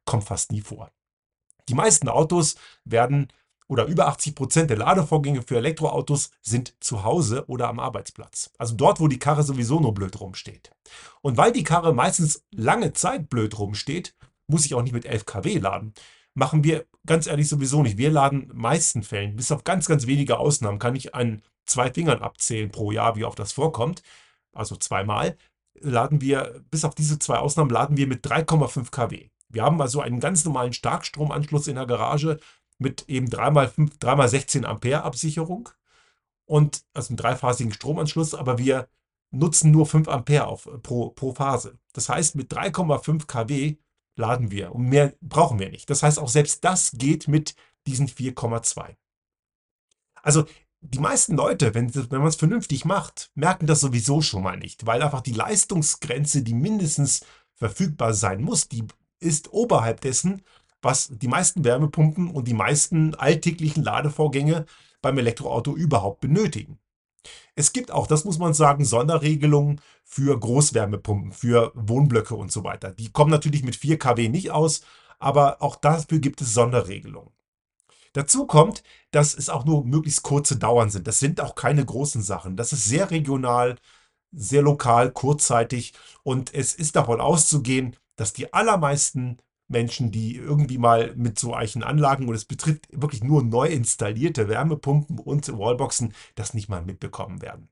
kommt 0.05 0.23
fast 0.23 0.51
nie 0.51 0.61
vor. 0.61 0.91
Die 1.69 1.75
meisten 1.75 2.09
Autos 2.09 2.55
werden 2.85 3.27
oder 3.67 3.85
über 3.85 4.07
80 4.07 4.35
Prozent 4.35 4.69
der 4.69 4.77
Ladevorgänge 4.77 5.41
für 5.41 5.57
Elektroautos 5.57 6.31
sind 6.41 6.73
zu 6.79 7.03
Hause 7.03 7.45
oder 7.47 7.67
am 7.67 7.79
Arbeitsplatz. 7.79 8.51
Also 8.57 8.75
dort, 8.75 8.99
wo 8.99 9.07
die 9.07 9.19
Karre 9.19 9.43
sowieso 9.43 9.79
nur 9.79 9.93
blöd 9.93 10.19
rumsteht. 10.19 10.71
Und 11.21 11.37
weil 11.37 11.51
die 11.51 11.63
Karre 11.63 11.93
meistens 11.93 12.45
lange 12.51 12.93
Zeit 12.93 13.29
blöd 13.29 13.57
rumsteht, 13.59 14.15
muss 14.47 14.65
ich 14.65 14.73
auch 14.73 14.81
nicht 14.81 14.93
mit 14.93 15.05
11 15.05 15.25
kW 15.25 15.57
laden. 15.57 15.93
Machen 16.33 16.63
wir 16.63 16.85
ganz 17.05 17.27
ehrlich 17.27 17.49
sowieso 17.49 17.83
nicht. 17.83 17.97
Wir 17.97 18.11
laden 18.11 18.51
in 18.51 18.57
meisten 18.57 19.03
Fällen, 19.03 19.35
bis 19.35 19.51
auf 19.51 19.63
ganz, 19.63 19.87
ganz 19.87 20.07
wenige 20.07 20.37
Ausnahmen, 20.37 20.79
kann 20.79 20.95
ich 20.95 21.13
an 21.13 21.41
zwei 21.65 21.91
Fingern 21.91 22.21
abzählen 22.21 22.71
pro 22.71 22.91
Jahr, 22.91 23.15
wie 23.15 23.25
oft 23.25 23.39
das 23.39 23.51
vorkommt. 23.51 24.01
Also 24.53 24.75
zweimal. 24.75 25.35
Laden 25.79 26.21
wir, 26.21 26.63
bis 26.71 26.85
auf 26.85 26.95
diese 26.95 27.19
zwei 27.19 27.37
Ausnahmen, 27.37 27.69
laden 27.69 27.97
wir 27.97 28.07
mit 28.07 28.25
3,5 28.25 28.91
kW. 28.91 29.29
Wir 29.49 29.63
haben 29.63 29.81
also 29.81 30.01
einen 30.01 30.19
ganz 30.19 30.45
normalen 30.45 30.73
Starkstromanschluss 30.73 31.67
in 31.67 31.75
der 31.75 31.85
Garage 31.85 32.39
mit 32.77 33.07
eben 33.07 33.27
3x5, 33.27 33.99
3x16 33.99 34.65
Ampere 34.65 35.03
Absicherung 35.03 35.69
und 36.45 36.83
also 36.93 37.09
einen 37.09 37.17
dreiphasigen 37.17 37.73
Stromanschluss, 37.73 38.33
aber 38.33 38.57
wir 38.57 38.87
nutzen 39.31 39.71
nur 39.71 39.85
5 39.85 40.07
Ampere 40.07 40.47
auf, 40.47 40.69
pro, 40.83 41.09
pro 41.09 41.33
Phase. 41.33 41.77
Das 41.93 42.09
heißt, 42.09 42.35
mit 42.35 42.51
3,5 42.51 43.25
kW 43.25 43.77
laden 44.15 44.51
wir 44.51 44.73
und 44.73 44.85
mehr 44.89 45.13
brauchen 45.21 45.59
wir 45.59 45.69
nicht. 45.69 45.89
Das 45.89 46.03
heißt, 46.03 46.19
auch 46.19 46.29
selbst 46.29 46.63
das 46.63 46.91
geht 46.93 47.27
mit 47.27 47.55
diesen 47.85 48.07
4,2. 48.07 48.95
Also 50.21 50.45
die 50.81 50.99
meisten 50.99 51.35
Leute, 51.35 51.73
wenn, 51.73 51.93
wenn 51.93 52.19
man 52.19 52.27
es 52.27 52.35
vernünftig 52.35 52.85
macht, 52.85 53.31
merken 53.35 53.67
das 53.67 53.79
sowieso 53.79 54.21
schon 54.21 54.43
mal 54.43 54.57
nicht, 54.57 54.85
weil 54.85 55.01
einfach 55.01 55.21
die 55.21 55.33
Leistungsgrenze, 55.33 56.43
die 56.43 56.53
mindestens 56.53 57.25
verfügbar 57.55 58.13
sein 58.13 58.41
muss, 58.41 58.67
die 58.67 58.85
ist 59.19 59.51
oberhalb 59.53 60.01
dessen, 60.01 60.43
was 60.81 61.09
die 61.11 61.27
meisten 61.27 61.63
Wärmepumpen 61.63 62.29
und 62.29 62.47
die 62.47 62.53
meisten 62.53 63.15
alltäglichen 63.15 63.83
Ladevorgänge 63.83 64.65
beim 65.01 65.17
Elektroauto 65.17 65.75
überhaupt 65.75 66.21
benötigen. 66.21 66.79
Es 67.55 67.73
gibt 67.73 67.91
auch, 67.91 68.07
das 68.07 68.23
muss 68.23 68.37
man 68.37 68.53
sagen, 68.53 68.85
Sonderregelungen 68.85 69.81
für 70.03 70.39
Großwärmepumpen, 70.39 71.31
für 71.31 71.71
Wohnblöcke 71.75 72.35
und 72.35 72.51
so 72.51 72.63
weiter. 72.63 72.91
Die 72.91 73.11
kommen 73.11 73.31
natürlich 73.31 73.63
mit 73.63 73.75
4 73.75 73.97
kW 73.97 74.29
nicht 74.29 74.51
aus, 74.51 74.81
aber 75.19 75.61
auch 75.61 75.75
dafür 75.75 76.19
gibt 76.19 76.41
es 76.41 76.53
Sonderregelungen. 76.53 77.31
Dazu 78.13 78.45
kommt, 78.45 78.83
dass 79.11 79.33
es 79.33 79.49
auch 79.49 79.65
nur 79.65 79.83
möglichst 79.83 80.23
kurze 80.23 80.57
Dauern 80.57 80.89
sind. 80.89 81.07
Das 81.07 81.19
sind 81.19 81.41
auch 81.41 81.55
keine 81.55 81.83
großen 81.83 82.21
Sachen. 82.21 82.55
Das 82.55 82.73
ist 82.73 82.85
sehr 82.85 83.11
regional, 83.11 83.75
sehr 84.31 84.61
lokal, 84.61 85.11
kurzzeitig 85.11 85.93
und 86.23 86.53
es 86.53 86.73
ist 86.73 86.95
davon 86.95 87.21
auszugehen, 87.21 87.95
dass 88.17 88.33
die 88.33 88.53
allermeisten 88.53 89.37
Menschen, 89.69 90.11
die 90.11 90.35
irgendwie 90.35 90.77
mal 90.77 91.13
mit 91.15 91.39
so 91.39 91.55
eichen 91.55 91.83
Anlagen 91.83 92.27
und 92.27 92.35
es 92.35 92.45
betrifft 92.45 92.87
wirklich 92.91 93.23
nur 93.23 93.43
neu 93.43 93.67
installierte 93.67 94.49
Wärmepumpen 94.49 95.19
und 95.19 95.47
Wallboxen, 95.57 96.13
das 96.35 96.53
nicht 96.53 96.67
mal 96.67 96.81
mitbekommen 96.81 97.41
werden. 97.41 97.69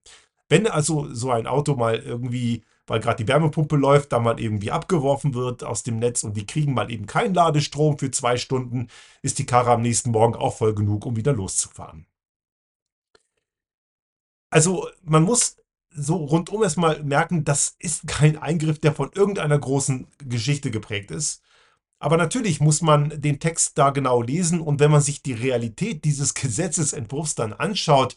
Wenn 0.48 0.68
also 0.68 1.14
so 1.14 1.32
ein 1.32 1.48
Auto 1.48 1.76
mal 1.76 1.96
irgendwie 1.96 2.64
weil 2.88 3.00
gerade 3.00 3.24
die 3.24 3.28
Wärmepumpe 3.28 3.76
läuft, 3.76 4.12
da 4.12 4.20
mal 4.20 4.40
irgendwie 4.40 4.72
abgeworfen 4.72 5.34
wird 5.34 5.64
aus 5.64 5.84
dem 5.84 5.98
Netz 5.98 6.24
und 6.24 6.38
die 6.38 6.46
kriegen 6.46 6.74
mal 6.74 6.92
eben 6.92 7.08
keinen 7.08 7.34
Ladestrom 7.34 7.98
für 7.98 8.12
zwei 8.12 8.38
Stunden, 8.38 8.88
ist 9.22 9.40
die 9.40 9.46
Karre 9.46 9.72
am 9.72 9.82
nächsten 9.82 10.12
Morgen 10.12 10.36
auch 10.36 10.58
voll 10.58 10.76
genug, 10.76 11.06
um 11.06 11.16
wieder 11.16 11.34
loszufahren. 11.34 12.06
Also 14.52 14.88
man 15.04 15.24
muss 15.24 15.58
so 15.96 16.18
rundum 16.18 16.64
erstmal 16.64 17.04
merken, 17.04 17.44
das 17.44 17.76
ist 17.80 18.08
kein 18.08 18.38
Eingriff, 18.38 18.80
der 18.80 18.94
von 18.94 19.12
irgendeiner 19.14 19.58
großen 19.58 20.08
Geschichte 20.20 20.72
geprägt 20.72 21.12
ist. 21.12 21.42
Aber 22.00 22.18
natürlich 22.18 22.60
muss 22.60 22.82
man 22.82 23.10
den 23.22 23.40
Text 23.40 23.78
da 23.78 23.90
genau 23.90 24.22
lesen 24.22 24.60
und 24.60 24.80
wenn 24.80 24.92
man 24.92 25.02
sich 25.02 25.22
die 25.24 25.34
Realität 25.34 26.04
dieses 26.04 26.34
Gesetzesentwurfs 26.34 27.36
dann 27.36 27.54
anschaut, 27.54 28.16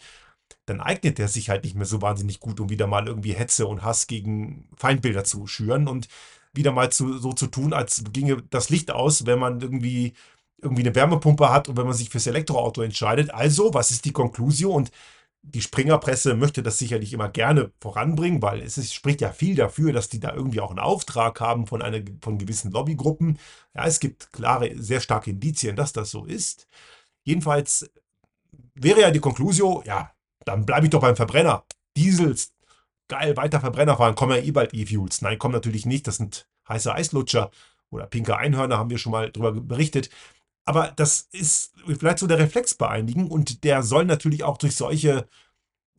dann 0.67 0.81
eignet 0.81 1.19
er 1.19 1.29
sich 1.29 1.49
halt 1.49 1.65
nicht 1.65 1.77
mehr 1.77 1.87
so 1.87 2.03
wahnsinnig 2.03 2.41
gut, 2.41 2.61
um 2.61 2.71
wieder 2.71 2.87
mal 2.87 3.07
irgendwie 3.07 3.33
Hetze 3.33 3.67
und 3.67 3.83
Hass 3.83 4.07
gegen 4.07 4.69
Feindbilder 4.77 5.25
zu 5.25 5.47
schüren 5.47 5.89
und 5.89 6.09
wieder 6.53 6.73
mal 6.73 6.91
zu, 6.91 7.19
so 7.19 7.33
zu 7.33 7.47
tun, 7.47 7.73
als 7.73 8.03
ginge 8.13 8.43
das 8.51 8.69
Licht 8.69 8.91
aus, 8.91 9.27
wenn 9.27 9.39
man 9.39 9.61
irgendwie 9.61 10.15
irgendwie 10.61 10.83
eine 10.83 10.95
Wärmepumpe 10.95 11.51
hat 11.51 11.69
und 11.69 11.77
wenn 11.77 11.87
man 11.87 11.95
sich 11.95 12.11
fürs 12.11 12.27
Elektroauto 12.27 12.83
entscheidet. 12.83 13.33
Also, 13.33 13.73
was 13.75 13.91
ist 13.91 14.05
die 14.05 14.13
Konklusion? 14.13 14.75
Und 14.75 14.91
die 15.55 15.63
Springerpresse 15.63 16.35
möchte 16.35 16.63
das 16.63 16.79
sicherlich 16.79 17.13
immer 17.13 17.29
gerne 17.29 17.73
voranbringen, 17.81 18.43
weil 18.43 18.61
es 18.61 18.79
ist, 18.79 18.95
spricht 18.95 19.21
ja 19.21 19.33
viel 19.33 19.55
dafür, 19.55 19.93
dass 19.93 20.09
die 20.09 20.21
da 20.21 20.33
irgendwie 20.33 20.61
auch 20.61 20.71
einen 20.71 20.79
Auftrag 20.79 21.41
haben 21.41 21.67
von, 21.67 21.83
einer, 21.83 22.01
von 22.21 22.39
gewissen 22.39 22.71
Lobbygruppen. 22.71 23.39
Ja, 23.75 23.87
es 23.87 24.01
gibt 24.01 24.33
klare, 24.33 24.73
sehr 24.77 25.01
starke 25.01 25.31
Indizien, 25.31 25.77
dass 25.77 25.93
das 25.93 26.11
so 26.11 26.25
ist. 26.25 26.67
Jedenfalls 27.25 27.91
wäre 28.75 29.01
ja 29.01 29.11
die 29.11 29.21
Konklusion, 29.21 29.83
ja, 29.87 30.13
dann 30.45 30.67
bleibe 30.67 30.87
ich 30.87 30.91
doch 30.91 31.01
beim 31.01 31.17
Verbrenner. 31.17 31.65
Diesels, 31.97 32.53
geil, 33.09 33.37
weiter 33.37 33.61
Verbrenner 33.61 33.97
fahren, 33.97 34.15
kommen 34.15 34.37
ja 34.37 34.43
eh 34.43 34.51
bald 34.51 34.75
E-Fuels. 34.75 35.23
Nein, 35.23 35.39
kommen 35.39 35.55
natürlich 35.55 35.87
nicht, 35.87 36.07
das 36.07 36.17
sind 36.17 36.49
heiße 36.69 36.95
Eislutscher 36.95 37.51
oder 37.91 38.07
pinke 38.07 38.37
Einhörner, 38.37 38.79
haben 38.79 38.91
wir 38.91 38.99
schon 38.99 39.13
mal 39.13 39.33
drüber 39.33 39.53
berichtet. 39.53 40.11
Aber 40.69 40.93
das 40.95 41.29
ist 41.33 41.73
vielleicht 41.87 42.19
so 42.19 42.27
der 42.27 42.39
Reflex 42.39 42.75
bei 42.75 42.89
einigen 42.89 43.29
und 43.29 43.65
der 43.65 43.83
soll 43.83 44.05
natürlich 44.05 44.45
auch 44.45 44.59
durch 44.59 44.77
solche, 44.77 45.27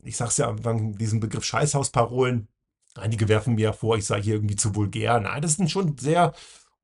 ich 0.04 0.16
sag's 0.16 0.36
ja 0.36 0.46
am 0.46 0.58
Anfang, 0.58 0.96
diesen 0.96 1.18
Begriff 1.18 1.42
Scheißhausparolen, 1.42 2.46
einige 2.94 3.26
werfen 3.26 3.56
mir 3.56 3.72
vor, 3.72 3.96
ich 3.96 4.06
sei 4.06 4.22
hier 4.22 4.34
irgendwie 4.34 4.54
zu 4.54 4.76
vulgär. 4.76 5.18
Nein, 5.18 5.42
das 5.42 5.56
sind 5.56 5.72
schon 5.72 5.98
sehr 5.98 6.34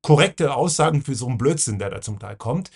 korrekte 0.01 0.53
Aussagen 0.53 1.01
für 1.01 1.15
so 1.15 1.27
einen 1.27 1.37
Blödsinn, 1.37 1.79
der 1.79 1.89
da 1.89 2.01
zum 2.01 2.19
Teil 2.19 2.35
kommt. 2.35 2.71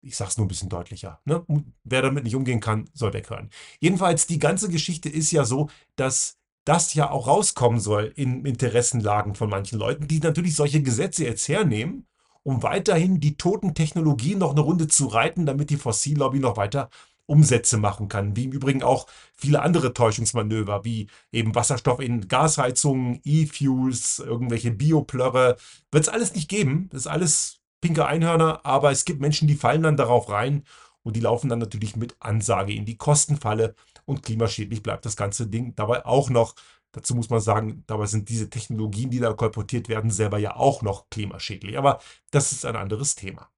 Ich 0.00 0.16
sag's 0.16 0.36
nur 0.36 0.44
ein 0.44 0.48
bisschen 0.48 0.68
deutlicher. 0.68 1.20
Ne? 1.24 1.44
Wer 1.82 2.02
damit 2.02 2.22
nicht 2.22 2.36
umgehen 2.36 2.60
kann, 2.60 2.88
soll 2.94 3.14
weghören. 3.14 3.50
Jedenfalls, 3.80 4.28
die 4.28 4.38
ganze 4.38 4.68
Geschichte 4.68 5.08
ist 5.08 5.32
ja 5.32 5.44
so, 5.44 5.70
dass 5.96 6.38
das 6.64 6.94
ja 6.94 7.10
auch 7.10 7.26
rauskommen 7.26 7.80
soll 7.80 8.12
in 8.14 8.46
Interessenlagen 8.46 9.34
von 9.34 9.50
manchen 9.50 9.80
Leuten, 9.80 10.06
die 10.06 10.20
natürlich 10.20 10.54
solche 10.54 10.82
Gesetze 10.82 11.24
jetzt 11.24 11.48
hernehmen 11.48 12.06
um 12.42 12.62
weiterhin 12.62 13.20
die 13.20 13.36
toten 13.36 13.74
Technologien 13.74 14.38
noch 14.38 14.52
eine 14.52 14.60
Runde 14.60 14.88
zu 14.88 15.06
reiten, 15.06 15.46
damit 15.46 15.70
die 15.70 15.76
Fossillobby 15.76 16.38
noch 16.38 16.56
weiter 16.56 16.90
Umsätze 17.26 17.78
machen 17.78 18.08
kann. 18.08 18.36
Wie 18.36 18.44
im 18.44 18.52
Übrigen 18.52 18.82
auch 18.82 19.06
viele 19.34 19.62
andere 19.62 19.94
Täuschungsmanöver, 19.94 20.84
wie 20.84 21.08
eben 21.30 21.54
Wasserstoff 21.54 22.00
in 22.00 22.28
Gasheizungen, 22.28 23.20
E-Fuels, 23.24 24.18
irgendwelche 24.18 24.72
Bioplörre. 24.72 25.56
Wird 25.90 26.04
es 26.04 26.08
alles 26.08 26.34
nicht 26.34 26.48
geben. 26.48 26.88
Das 26.90 27.02
ist 27.02 27.06
alles 27.06 27.60
pinke 27.80 28.06
Einhörner, 28.06 28.60
aber 28.64 28.90
es 28.90 29.04
gibt 29.04 29.20
Menschen, 29.20 29.48
die 29.48 29.54
fallen 29.54 29.82
dann 29.82 29.96
darauf 29.96 30.28
rein 30.30 30.64
und 31.02 31.16
die 31.16 31.20
laufen 31.20 31.48
dann 31.48 31.58
natürlich 31.58 31.96
mit 31.96 32.16
Ansage 32.20 32.72
in 32.72 32.86
die 32.86 32.96
Kostenfalle 32.96 33.74
und 34.04 34.22
klimaschädlich 34.22 34.82
bleibt 34.82 35.04
das 35.04 35.16
ganze 35.16 35.46
Ding 35.46 35.74
dabei 35.74 36.04
auch 36.06 36.30
noch. 36.30 36.54
Dazu 36.92 37.14
muss 37.14 37.30
man 37.30 37.40
sagen, 37.40 37.84
dabei 37.86 38.06
sind 38.06 38.28
diese 38.28 38.50
Technologien, 38.50 39.10
die 39.10 39.18
da 39.18 39.32
kolportiert 39.32 39.88
werden, 39.88 40.10
selber 40.10 40.38
ja 40.38 40.56
auch 40.56 40.82
noch 40.82 41.08
klimaschädlich. 41.08 41.78
Aber 41.78 42.00
das 42.30 42.52
ist 42.52 42.66
ein 42.66 42.76
anderes 42.76 43.14
Thema. 43.14 43.50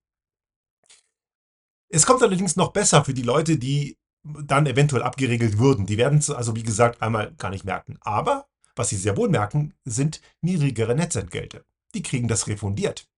Es 1.88 2.06
kommt 2.06 2.22
allerdings 2.22 2.56
noch 2.56 2.72
besser 2.72 3.04
für 3.04 3.14
die 3.14 3.22
Leute, 3.22 3.58
die 3.58 3.98
dann 4.22 4.66
eventuell 4.66 5.02
abgeregelt 5.02 5.58
würden. 5.58 5.86
Die 5.86 5.98
werden 5.98 6.18
es 6.18 6.30
also, 6.30 6.56
wie 6.56 6.62
gesagt, 6.62 7.02
einmal 7.02 7.34
gar 7.34 7.50
nicht 7.50 7.64
merken. 7.64 7.98
Aber 8.00 8.46
was 8.76 8.88
sie 8.88 8.96
sehr 8.96 9.16
wohl 9.16 9.28
merken, 9.28 9.74
sind 9.84 10.20
niedrigere 10.40 10.94
Netzentgelte. 10.94 11.64
Die 11.94 12.02
kriegen 12.02 12.28
das 12.28 12.46
refundiert. 12.46 13.08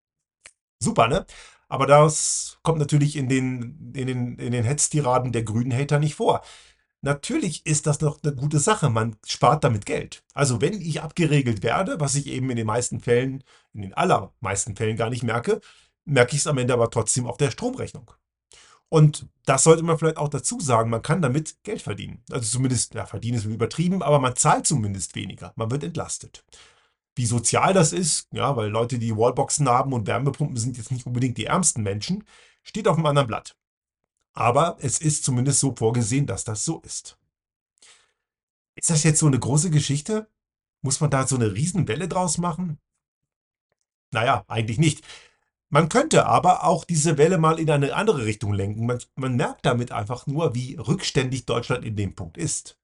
Super, 0.78 1.08
ne? 1.08 1.26
Aber 1.68 1.87
das 1.87 2.58
kommt 2.62 2.78
natürlich 2.78 3.16
in 3.16 3.28
den, 3.28 3.92
in 3.94 4.06
den, 4.06 4.38
in 4.38 4.52
den 4.52 4.64
Hetztiraden 4.64 5.32
der 5.32 5.42
grünen 5.42 5.73
Hater 5.73 5.99
nicht 5.99 6.14
vor. 6.14 6.42
Natürlich 7.06 7.64
ist 7.64 7.86
das 7.86 8.00
noch 8.00 8.20
eine 8.25 8.34
gute 8.34 8.58
Sache. 8.58 8.90
Man 8.90 9.14
spart 9.25 9.62
damit 9.62 9.86
Geld. 9.86 10.25
Also 10.34 10.60
wenn 10.60 10.72
ich 10.80 11.02
abgeregelt 11.02 11.62
werde, 11.62 12.00
was 12.00 12.16
ich 12.16 12.26
eben 12.26 12.50
in 12.50 12.56
den 12.56 12.66
meisten 12.66 12.98
Fällen, 12.98 13.44
in 13.72 13.82
den 13.82 13.94
allermeisten 13.94 14.75
Fällen 14.75 14.96
gar 14.96 15.08
nicht 15.08 15.22
merke, 15.22 15.60
merke 16.04 16.34
ich 16.34 16.40
es 16.40 16.48
am 16.48 16.58
Ende 16.58 16.75
aber 16.75 16.90
trotzdem 16.90 17.28
auf 17.28 17.36
der 17.36 17.52
Stromrechnung. 17.52 18.10
Und 18.88 19.28
das 19.44 19.62
sollte 19.62 19.84
man 19.84 19.96
vielleicht 19.98 20.16
auch 20.16 20.30
dazu 20.30 20.58
sagen, 20.58 20.90
man 20.90 21.00
kann 21.00 21.22
damit 21.22 21.62
Geld 21.62 21.80
verdienen. 21.80 22.25
Also 22.28 22.50
zumindest, 22.50 22.94
ja, 22.94 23.06
verdienen 23.06 23.38
ist 23.38 23.44
übertrieben, 23.44 24.02
aber 24.02 24.18
man 24.18 24.34
zahlt 24.34 24.66
zumindest 24.66 25.14
weniger. 25.14 25.52
Man 25.54 25.70
wird 25.70 25.84
entlastet. 25.84 26.44
Wie 27.14 27.26
sozial 27.26 27.72
das 27.72 27.92
ist, 27.92 28.26
ja, 28.32 28.56
weil 28.56 28.68
Leute, 28.68 28.98
die 28.98 29.16
Wallboxen 29.16 29.68
haben 29.68 29.92
und 29.92 30.08
Wärmepumpen 30.08 30.56
sind 30.56 30.76
jetzt 30.76 30.90
nicht 30.90 31.06
unbedingt 31.06 31.38
die 31.38 31.46
ärmsten 31.46 31.84
Menschen, 31.84 32.25
steht 32.64 32.88
auf 32.88 32.96
einem 32.96 33.06
anderen 33.06 33.28
Blatt. 33.28 33.56
Aber 34.37 34.76
es 34.81 34.99
ist 34.99 35.25
zumindest 35.25 35.61
so 35.61 35.75
vorgesehen, 35.75 36.26
dass 36.26 36.45
das 36.45 36.64
so 36.64 36.81
ist. 36.81 37.19
Ist 38.75 38.90
das 38.90 39.02
jetzt 39.02 39.19
so 39.19 39.26
eine 39.26 39.38
große 39.38 39.71
Geschichte? 39.71 40.28
Muss 40.83 41.00
man 41.00 41.11
da 41.11 41.26
so 41.26 41.37
eine 41.37 41.55
Riesenwelle 41.55 42.07
draus 42.07 42.37
machen? 42.37 42.78
Naja, 44.12 44.45
eigentlich 44.47 44.78
nicht. 44.78 45.02
Man 45.71 45.88
könnte 45.88 46.26
aber 46.26 46.64
auch 46.64 46.85
diese 46.85 47.16
Welle 47.16 47.38
mal 47.38 47.59
in 47.59 47.71
eine 47.71 47.95
andere 47.95 48.26
Richtung 48.26 48.52
lenken. 48.52 48.85
Man, 48.85 48.99
man, 49.14 49.37
merkt 49.37 49.64
damit 49.64 49.90
einfach 49.90 50.26
nur, 50.26 50.55
wie 50.55 50.76
rückständig 50.76 51.47
Deutschland 51.47 51.85
in 51.85 51.97
dem 51.97 52.14
Punkt 52.14 52.37
ist. 52.37 52.78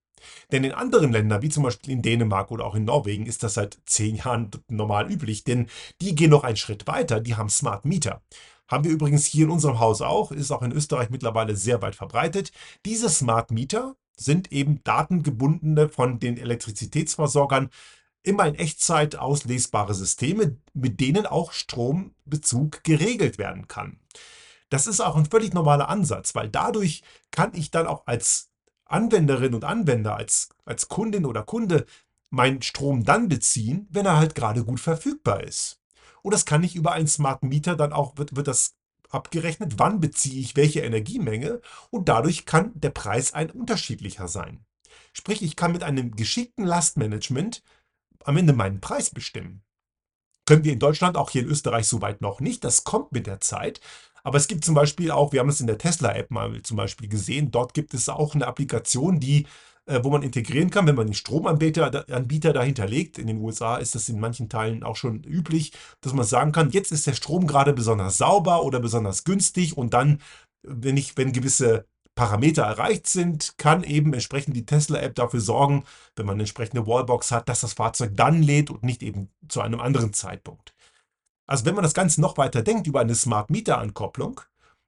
Denn 0.52 0.64
in 0.64 0.72
anderen 0.72 1.12
Ländern, 1.12 1.42
wie 1.42 1.50
zum 1.50 1.64
Beispiel 1.64 1.92
in 1.92 2.00
Dänemark 2.00 2.50
oder 2.50 2.64
auch 2.64 2.74
in 2.74 2.86
Norwegen, 2.86 3.26
ist 3.26 3.42
das 3.42 3.54
seit 3.54 3.78
zehn 3.84 4.16
Jahren 4.16 4.50
normal 4.68 5.12
üblich, 5.12 5.44
denn 5.44 5.68
die 6.00 6.14
gehen 6.14 6.30
noch 6.30 6.44
einen 6.44 6.56
Schritt 6.56 6.86
weiter, 6.86 7.20
die 7.20 7.34
haben 7.34 7.50
Smart 7.50 7.84
Meter. 7.84 8.22
Haben 8.72 8.84
wir 8.84 8.92
übrigens 8.92 9.26
hier 9.26 9.44
in 9.44 9.50
unserem 9.50 9.80
Haus 9.80 10.00
auch, 10.00 10.32
ist 10.32 10.50
auch 10.50 10.62
in 10.62 10.72
Österreich 10.72 11.10
mittlerweile 11.10 11.56
sehr 11.56 11.82
weit 11.82 11.94
verbreitet. 11.94 12.52
Diese 12.86 13.10
Smart 13.10 13.50
Meter 13.50 13.96
sind 14.16 14.50
eben 14.50 14.82
datengebundene 14.82 15.90
von 15.90 16.18
den 16.18 16.38
Elektrizitätsversorgern 16.38 17.68
immer 18.22 18.46
in 18.46 18.54
Echtzeit 18.54 19.16
auslesbare 19.16 19.92
Systeme, 19.92 20.56
mit 20.72 21.00
denen 21.00 21.26
auch 21.26 21.52
Strombezug 21.52 22.82
geregelt 22.82 23.36
werden 23.36 23.68
kann. 23.68 24.00
Das 24.70 24.86
ist 24.86 25.00
auch 25.00 25.16
ein 25.16 25.26
völlig 25.26 25.52
normaler 25.52 25.90
Ansatz, 25.90 26.34
weil 26.34 26.48
dadurch 26.48 27.02
kann 27.30 27.52
ich 27.52 27.70
dann 27.70 27.86
auch 27.86 28.06
als 28.06 28.48
Anwenderin 28.86 29.54
und 29.54 29.64
Anwender, 29.64 30.16
als, 30.16 30.48
als 30.64 30.88
Kundin 30.88 31.26
oder 31.26 31.42
Kunde 31.42 31.84
meinen 32.30 32.62
Strom 32.62 33.04
dann 33.04 33.28
beziehen, 33.28 33.86
wenn 33.90 34.06
er 34.06 34.16
halt 34.16 34.34
gerade 34.34 34.64
gut 34.64 34.80
verfügbar 34.80 35.44
ist. 35.44 35.81
Und 36.22 36.32
das 36.32 36.46
kann 36.46 36.62
ich 36.62 36.76
über 36.76 36.92
einen 36.92 37.08
Smart 37.08 37.42
Meter 37.42 37.76
dann 37.76 37.92
auch, 37.92 38.16
wird, 38.16 38.36
wird 38.36 38.48
das 38.48 38.76
abgerechnet, 39.10 39.74
wann 39.78 40.00
beziehe 40.00 40.40
ich 40.40 40.56
welche 40.56 40.80
Energiemenge 40.80 41.60
und 41.90 42.08
dadurch 42.08 42.46
kann 42.46 42.72
der 42.74 42.90
Preis 42.90 43.34
ein 43.34 43.50
unterschiedlicher 43.50 44.28
sein. 44.28 44.64
Sprich, 45.12 45.42
ich 45.42 45.56
kann 45.56 45.72
mit 45.72 45.82
einem 45.82 46.16
geschickten 46.16 46.64
Lastmanagement 46.64 47.62
am 48.24 48.36
Ende 48.36 48.52
meinen 48.52 48.80
Preis 48.80 49.10
bestimmen. 49.10 49.62
Können 50.46 50.64
wir 50.64 50.72
in 50.72 50.78
Deutschland, 50.78 51.16
auch 51.16 51.30
hier 51.30 51.42
in 51.42 51.48
Österreich 51.48 51.86
soweit 51.86 52.20
noch 52.20 52.40
nicht. 52.40 52.64
Das 52.64 52.84
kommt 52.84 53.12
mit 53.12 53.26
der 53.26 53.40
Zeit. 53.40 53.80
Aber 54.24 54.38
es 54.38 54.48
gibt 54.48 54.64
zum 54.64 54.74
Beispiel 54.74 55.10
auch, 55.10 55.32
wir 55.32 55.40
haben 55.40 55.48
es 55.48 55.60
in 55.60 55.66
der 55.66 55.78
Tesla-App 55.78 56.30
mal 56.30 56.62
zum 56.62 56.76
Beispiel 56.76 57.08
gesehen, 57.08 57.50
dort 57.50 57.74
gibt 57.74 57.92
es 57.94 58.08
auch 58.08 58.34
eine 58.34 58.46
Applikation, 58.46 59.20
die 59.20 59.46
wo 59.86 60.10
man 60.10 60.22
integrieren 60.22 60.70
kann, 60.70 60.86
wenn 60.86 60.94
man 60.94 61.06
den 61.06 61.14
Stromanbieter 61.14 62.04
Anbieter 62.10 62.52
dahinter 62.52 62.86
legt. 62.86 63.18
In 63.18 63.26
den 63.26 63.38
USA 63.38 63.76
ist 63.76 63.94
das 63.94 64.08
in 64.08 64.20
manchen 64.20 64.48
Teilen 64.48 64.82
auch 64.82 64.96
schon 64.96 65.24
üblich, 65.24 65.72
dass 66.00 66.12
man 66.12 66.24
sagen 66.24 66.52
kann, 66.52 66.70
jetzt 66.70 66.92
ist 66.92 67.06
der 67.06 67.14
Strom 67.14 67.46
gerade 67.46 67.72
besonders 67.72 68.18
sauber 68.18 68.62
oder 68.64 68.80
besonders 68.80 69.24
günstig 69.24 69.76
und 69.76 69.92
dann, 69.94 70.20
wenn 70.62 70.96
ich, 70.96 71.16
wenn 71.16 71.32
gewisse 71.32 71.86
Parameter 72.14 72.62
erreicht 72.62 73.06
sind, 73.06 73.54
kann 73.56 73.84
eben 73.84 74.12
entsprechend 74.12 74.54
die 74.54 74.66
Tesla-App 74.66 75.14
dafür 75.14 75.40
sorgen, 75.40 75.84
wenn 76.14 76.26
man 76.26 76.34
eine 76.34 76.42
entsprechende 76.42 76.86
Wallbox 76.86 77.32
hat, 77.32 77.48
dass 77.48 77.62
das 77.62 77.72
Fahrzeug 77.72 78.12
dann 78.14 78.42
lädt 78.42 78.70
und 78.70 78.82
nicht 78.82 79.02
eben 79.02 79.30
zu 79.48 79.62
einem 79.62 79.80
anderen 79.80 80.12
Zeitpunkt. 80.12 80.74
Also 81.46 81.64
wenn 81.64 81.74
man 81.74 81.84
das 81.84 81.94
Ganze 81.94 82.20
noch 82.20 82.36
weiter 82.36 82.62
denkt 82.62 82.86
über 82.86 83.00
eine 83.00 83.14
Smart 83.14 83.50
Meter-Ankopplung, 83.50 84.40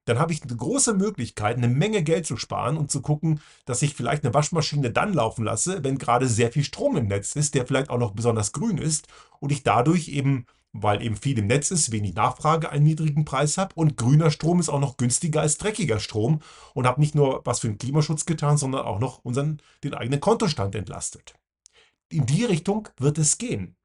dann 0.05 0.19
habe 0.19 0.33
ich 0.33 0.43
eine 0.43 0.57
große 0.57 0.95
Möglichkeit, 0.95 1.57
eine 1.57 1.69
Menge 1.69 2.03
Geld 2.03 2.27
zu 2.27 2.37
sparen 2.37 2.77
und 2.77 2.91
zu 2.91 3.01
gucken, 3.01 3.41
dass 3.65 3.83
ich 3.83 3.95
vielleicht 3.95 4.25
eine 4.25 4.35
Waschmaschine 4.35 4.91
dann 4.91 5.15
laufen 5.15 5.45
lasse, 5.45 5.83
wenn 5.83 5.99
gerade 5.99 6.29
sehr 6.29 6.53
viel 6.53 6.65
Strom 6.65 6.97
im 6.97 7.07
Netz 7.07 7.37
ist, 7.37 7.55
der 7.55 7.67
vielleicht 7.67 7.91
auch 7.91 7.99
noch 7.99 8.13
besonders 8.13 8.53
grün 8.53 8.79
ist 8.79 9.09
und 9.41 9.53
ich 9.53 9.63
dadurch 9.63 10.09
eben, 10.09 10.47
weil 10.73 11.03
eben 11.03 11.17
viel 11.17 11.39
im 11.39 11.47
Netz 11.47 11.71
ist, 11.71 11.93
wenig 11.93 12.15
Nachfrage, 12.15 12.71
einen 12.71 12.85
niedrigen 12.85 13.25
Preis 13.25 13.57
habe 13.57 13.75
und 13.75 13.97
grüner 13.97 14.31
Strom 14.31 14.61
ist 14.61 14.69
auch 14.69 14.81
noch 14.81 14.97
günstiger 14.97 15.41
als 15.41 15.59
dreckiger 15.59 16.01
Strom 16.01 16.41
und 16.75 16.87
habe 16.87 17.01
nicht 17.01 17.15
nur 17.15 17.43
was 17.45 17.61
für 17.61 17.69
den 17.69 17.79
Klimaschutz 17.79 18.27
getan, 18.27 18.57
sondern 18.59 18.85
auch 18.85 18.99
noch 18.99 19.25
unseren, 19.25 19.61
den 19.83 19.95
eigenen 19.95 20.21
Kontostand 20.21 20.75
entlastet. 20.75 21.35
In 22.09 22.27
die 22.27 22.45
Richtung 22.45 22.89
wird 22.99 23.19
es 23.19 23.39
gehen. 23.39 23.77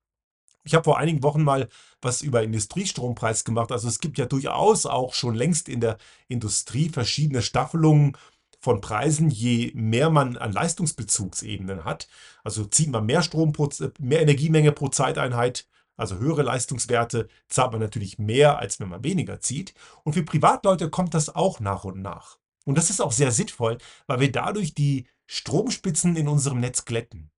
Ich 0.64 0.74
habe 0.74 0.84
vor 0.84 0.98
einigen 0.98 1.24
Wochen 1.24 1.44
mal 1.44 1.70
was 2.02 2.22
über 2.22 2.44
Industriestrompreis 2.44 3.44
gemacht. 3.44 3.72
Also 3.72 3.88
es 3.88 4.00
gibt 4.00 4.18
ja 4.18 4.26
durchaus 4.26 4.86
auch 4.86 5.14
schon 5.14 5.36
längst 5.36 5.70
in 5.70 5.82
der 5.82 5.98
Industrie 6.28 6.90
verschiedene 6.90 7.42
Staffelungen 7.42 8.18
von 8.60 8.82
Preisen, 8.82 9.30
je 9.30 9.72
mehr 9.74 10.10
man 10.10 10.38
an 10.38 10.52
Leistungsbezugsebenen 10.52 11.86
hat. 11.86 12.08
Also 12.44 12.66
zieht 12.66 12.90
man 12.90 13.06
mehr 13.06 13.24
Strom, 13.24 13.54
pro, 13.54 13.70
mehr 14.00 14.22
Energiemenge 14.22 14.72
pro 14.72 14.90
Zeiteinheit, 14.90 15.68
also 15.96 16.18
höhere 16.18 16.44
Leistungswerte, 16.44 17.28
zahlt 17.48 17.72
man 17.72 17.82
natürlich 17.82 18.20
mehr, 18.20 18.60
als 18.60 18.80
wenn 18.80 18.90
man 18.90 19.04
weniger 19.04 19.40
zieht. 19.40 19.74
Und 20.04 20.14
für 20.14 20.24
Privatleute 20.24 20.90
kommt 20.90 21.14
das 21.14 21.34
auch 21.34 21.60
nach 21.60 21.84
und 21.84 22.02
nach. 22.02 22.38
Und 22.66 22.78
das 22.78 22.90
ist 22.90 23.02
auch 23.02 23.12
sehr 23.12 23.32
sinnvoll, 23.32 23.78
weil 24.08 24.20
wir 24.20 24.32
dadurch 24.32 24.74
die 24.74 25.08
Stromspitzen 25.28 26.16
in 26.16 26.28
unserem 26.28 26.60
Netz 26.60 26.86
glätten. 26.86 27.32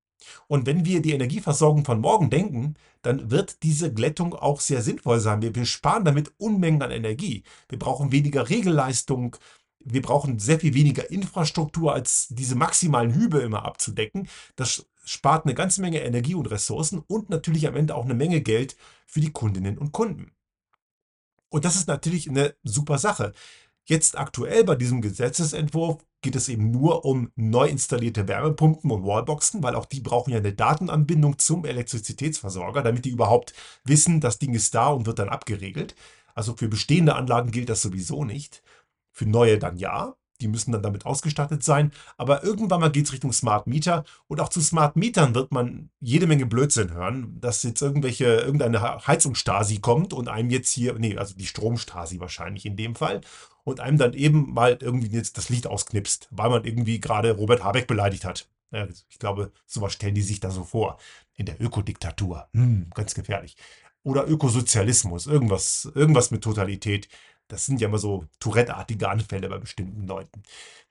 Und 0.47 0.65
wenn 0.65 0.85
wir 0.85 1.01
die 1.01 1.13
Energieversorgung 1.13 1.85
von 1.85 2.01
morgen 2.01 2.29
denken, 2.29 2.75
dann 3.01 3.31
wird 3.31 3.63
diese 3.63 3.93
Glättung 3.93 4.33
auch 4.33 4.59
sehr 4.59 4.81
sinnvoll 4.81 5.19
sein. 5.19 5.41
Wir, 5.41 5.65
sparen 5.65 6.05
damit 6.05 6.33
Unmengen 6.37 6.81
an 6.81 6.91
Energie. 6.91 7.43
Wir 7.69 7.79
brauchen 7.79 8.11
weniger 8.11 8.49
Regelleistung. 8.49 9.37
Wir 9.79 10.01
brauchen 10.01 10.39
sehr 10.39 10.59
viel 10.59 10.73
weniger 10.73 11.09
Infrastruktur, 11.09 11.93
als 11.93 12.27
diese 12.29 12.55
maximalen 12.55 13.13
Hübe 13.13 13.39
immer 13.39 13.65
abzudecken. 13.65 14.27
Das 14.55 14.85
spart 15.03 15.45
eine 15.45 15.55
ganze 15.55 15.81
Menge 15.81 16.01
Energie 16.03 16.35
und 16.35 16.51
Ressourcen 16.51 16.99
und 17.07 17.29
natürlich 17.29 17.67
am 17.67 17.75
Ende 17.75 17.95
auch 17.95 18.05
eine 18.05 18.13
Menge 18.13 18.41
Geld 18.41 18.75
für 19.07 19.19
die 19.19 19.31
Kundinnen 19.31 19.77
und 19.77 19.91
Kunden. 19.91 20.31
Und 21.49 21.65
das 21.65 21.75
ist 21.75 21.87
natürlich 21.87 22.29
eine 22.29 22.55
super 22.63 22.97
Sache. 22.97 23.33
Jetzt 23.91 24.17
aktuell 24.17 24.63
bei 24.63 24.75
diesem 24.75 25.01
Gesetzesentwurf 25.01 25.97
geht 26.21 26.37
es 26.37 26.47
eben 26.47 26.71
nur 26.71 27.03
um 27.03 27.29
neu 27.35 27.67
installierte 27.67 28.25
Wärmepumpen 28.25 28.89
und 28.89 29.03
Wallboxen, 29.03 29.61
weil 29.63 29.75
auch 29.75 29.85
die 29.85 29.99
brauchen 29.99 30.31
ja 30.31 30.37
eine 30.37 30.53
Datenanbindung 30.53 31.37
zum 31.39 31.65
Elektrizitätsversorger, 31.65 32.83
damit 32.83 33.03
die 33.03 33.09
überhaupt 33.09 33.53
wissen, 33.83 34.21
das 34.21 34.39
Ding 34.39 34.53
ist 34.53 34.73
da 34.75 34.91
und 34.91 35.07
wird 35.07 35.19
dann 35.19 35.27
abgeregelt. 35.27 35.93
Also 36.35 36.55
für 36.55 36.69
bestehende 36.69 37.15
Anlagen 37.15 37.51
gilt 37.51 37.67
das 37.67 37.81
sowieso 37.81 38.23
nicht. 38.23 38.63
Für 39.11 39.25
neue 39.25 39.59
dann 39.59 39.75
ja. 39.75 40.15
Die 40.41 40.47
müssen 40.47 40.71
dann 40.71 40.83
damit 40.83 41.05
ausgestattet 41.05 41.63
sein. 41.63 41.91
Aber 42.17 42.43
irgendwann 42.43 42.81
mal 42.81 42.91
geht 42.91 43.05
es 43.05 43.13
Richtung 43.13 43.31
Smart 43.31 43.67
Meter. 43.67 44.03
Und 44.27 44.41
auch 44.41 44.49
zu 44.49 44.59
Smart 44.59 44.95
Metern 44.95 45.35
wird 45.35 45.51
man 45.51 45.89
jede 45.99 46.27
Menge 46.27 46.45
Blödsinn 46.45 46.91
hören, 46.93 47.37
dass 47.39 47.63
jetzt 47.63 47.81
irgendwelche, 47.81 48.25
irgendeine 48.25 48.81
Heizungsstasi 49.07 49.79
kommt 49.79 50.13
und 50.13 50.27
einem 50.27 50.49
jetzt 50.49 50.71
hier, 50.71 50.93
nee, 50.95 51.17
also 51.17 51.35
die 51.35 51.45
Stromstasi 51.45 52.19
wahrscheinlich 52.19 52.65
in 52.65 52.75
dem 52.75 52.95
Fall, 52.95 53.21
und 53.63 53.79
einem 53.79 53.97
dann 53.97 54.13
eben 54.13 54.53
mal 54.53 54.77
irgendwie 54.81 55.15
jetzt 55.15 55.37
das 55.37 55.49
Licht 55.49 55.67
ausknipst, 55.67 56.27
weil 56.31 56.49
man 56.49 56.65
irgendwie 56.65 56.99
gerade 56.99 57.31
Robert 57.31 57.63
Habeck 57.63 57.87
beleidigt 57.87 58.25
hat. 58.25 58.49
Ich 59.09 59.19
glaube, 59.19 59.51
sowas 59.65 59.93
stellen 59.93 60.15
die 60.15 60.21
sich 60.21 60.39
da 60.39 60.49
so 60.49 60.63
vor. 60.63 60.97
In 61.35 61.45
der 61.45 61.61
Ökodiktatur. 61.61 62.47
Hm, 62.53 62.87
ganz 62.93 63.13
gefährlich. 63.13 63.55
Oder 64.03 64.27
Ökosozialismus, 64.27 65.27
irgendwas, 65.27 65.91
irgendwas 65.93 66.31
mit 66.31 66.43
Totalität. 66.43 67.07
Das 67.51 67.65
sind 67.65 67.81
ja 67.81 67.87
immer 67.87 67.97
so 67.97 68.25
Tourette-artige 68.39 69.09
Anfälle 69.09 69.49
bei 69.49 69.57
bestimmten 69.57 70.07
Leuten. 70.07 70.43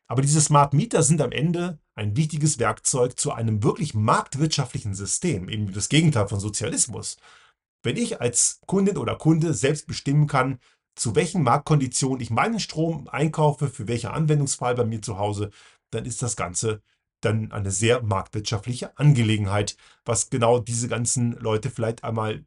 Aber 0.09 0.23
diese 0.23 0.41
Smart 0.41 0.75
Meter 0.75 1.03
sind 1.03 1.21
am 1.21 1.33
Ende 1.33 1.79
ein 1.95 2.17
wichtiges 2.17 2.59
Werkzeug 2.59 3.19
zu 3.19 3.33
einem 3.33 3.63
wirklich 3.63 3.95
marktwirtschaftlichen 3.95 4.93
System, 4.93 5.49
eben 5.49 5.73
das 5.73 5.89
Gegenteil 5.89 6.29
von 6.29 6.41
Sozialismus. 6.41 7.17
Wenn 7.83 7.97
ich 7.97 8.21
als 8.21 8.61
Kundin 8.67 8.99
oder 8.99 9.17
Kunde 9.17 9.55
selbst 9.55 9.87
bestimmen 9.87 10.27
kann, 10.27 10.59
zu 10.97 11.15
welchen 11.15 11.43
Marktkonditionen 11.43 12.21
ich 12.21 12.31
meinen 12.31 12.61
Strom 12.61 13.09
einkaufe, 13.09 13.69
für 13.69 13.89
welche 13.89 14.11
Anwendungsfall 14.11 14.75
bei 14.75 14.85
mir 14.85 15.01
zu 15.01 15.17
Hause, 15.17 15.51
dann 15.91 16.05
ist 16.05 16.23
das 16.23 16.37
Ganze 16.37 16.83
dann 17.21 17.53
eine 17.53 17.71
sehr 17.71 18.03
marktwirtschaftliche 18.03 18.99
Angelegenheit, 18.99 19.77
was 20.05 20.31
genau 20.31 20.59
diese 20.59 20.89
ganzen 20.89 21.33
Leute 21.33 21.71
vielleicht 21.71 22.03
einmal, 22.05 22.45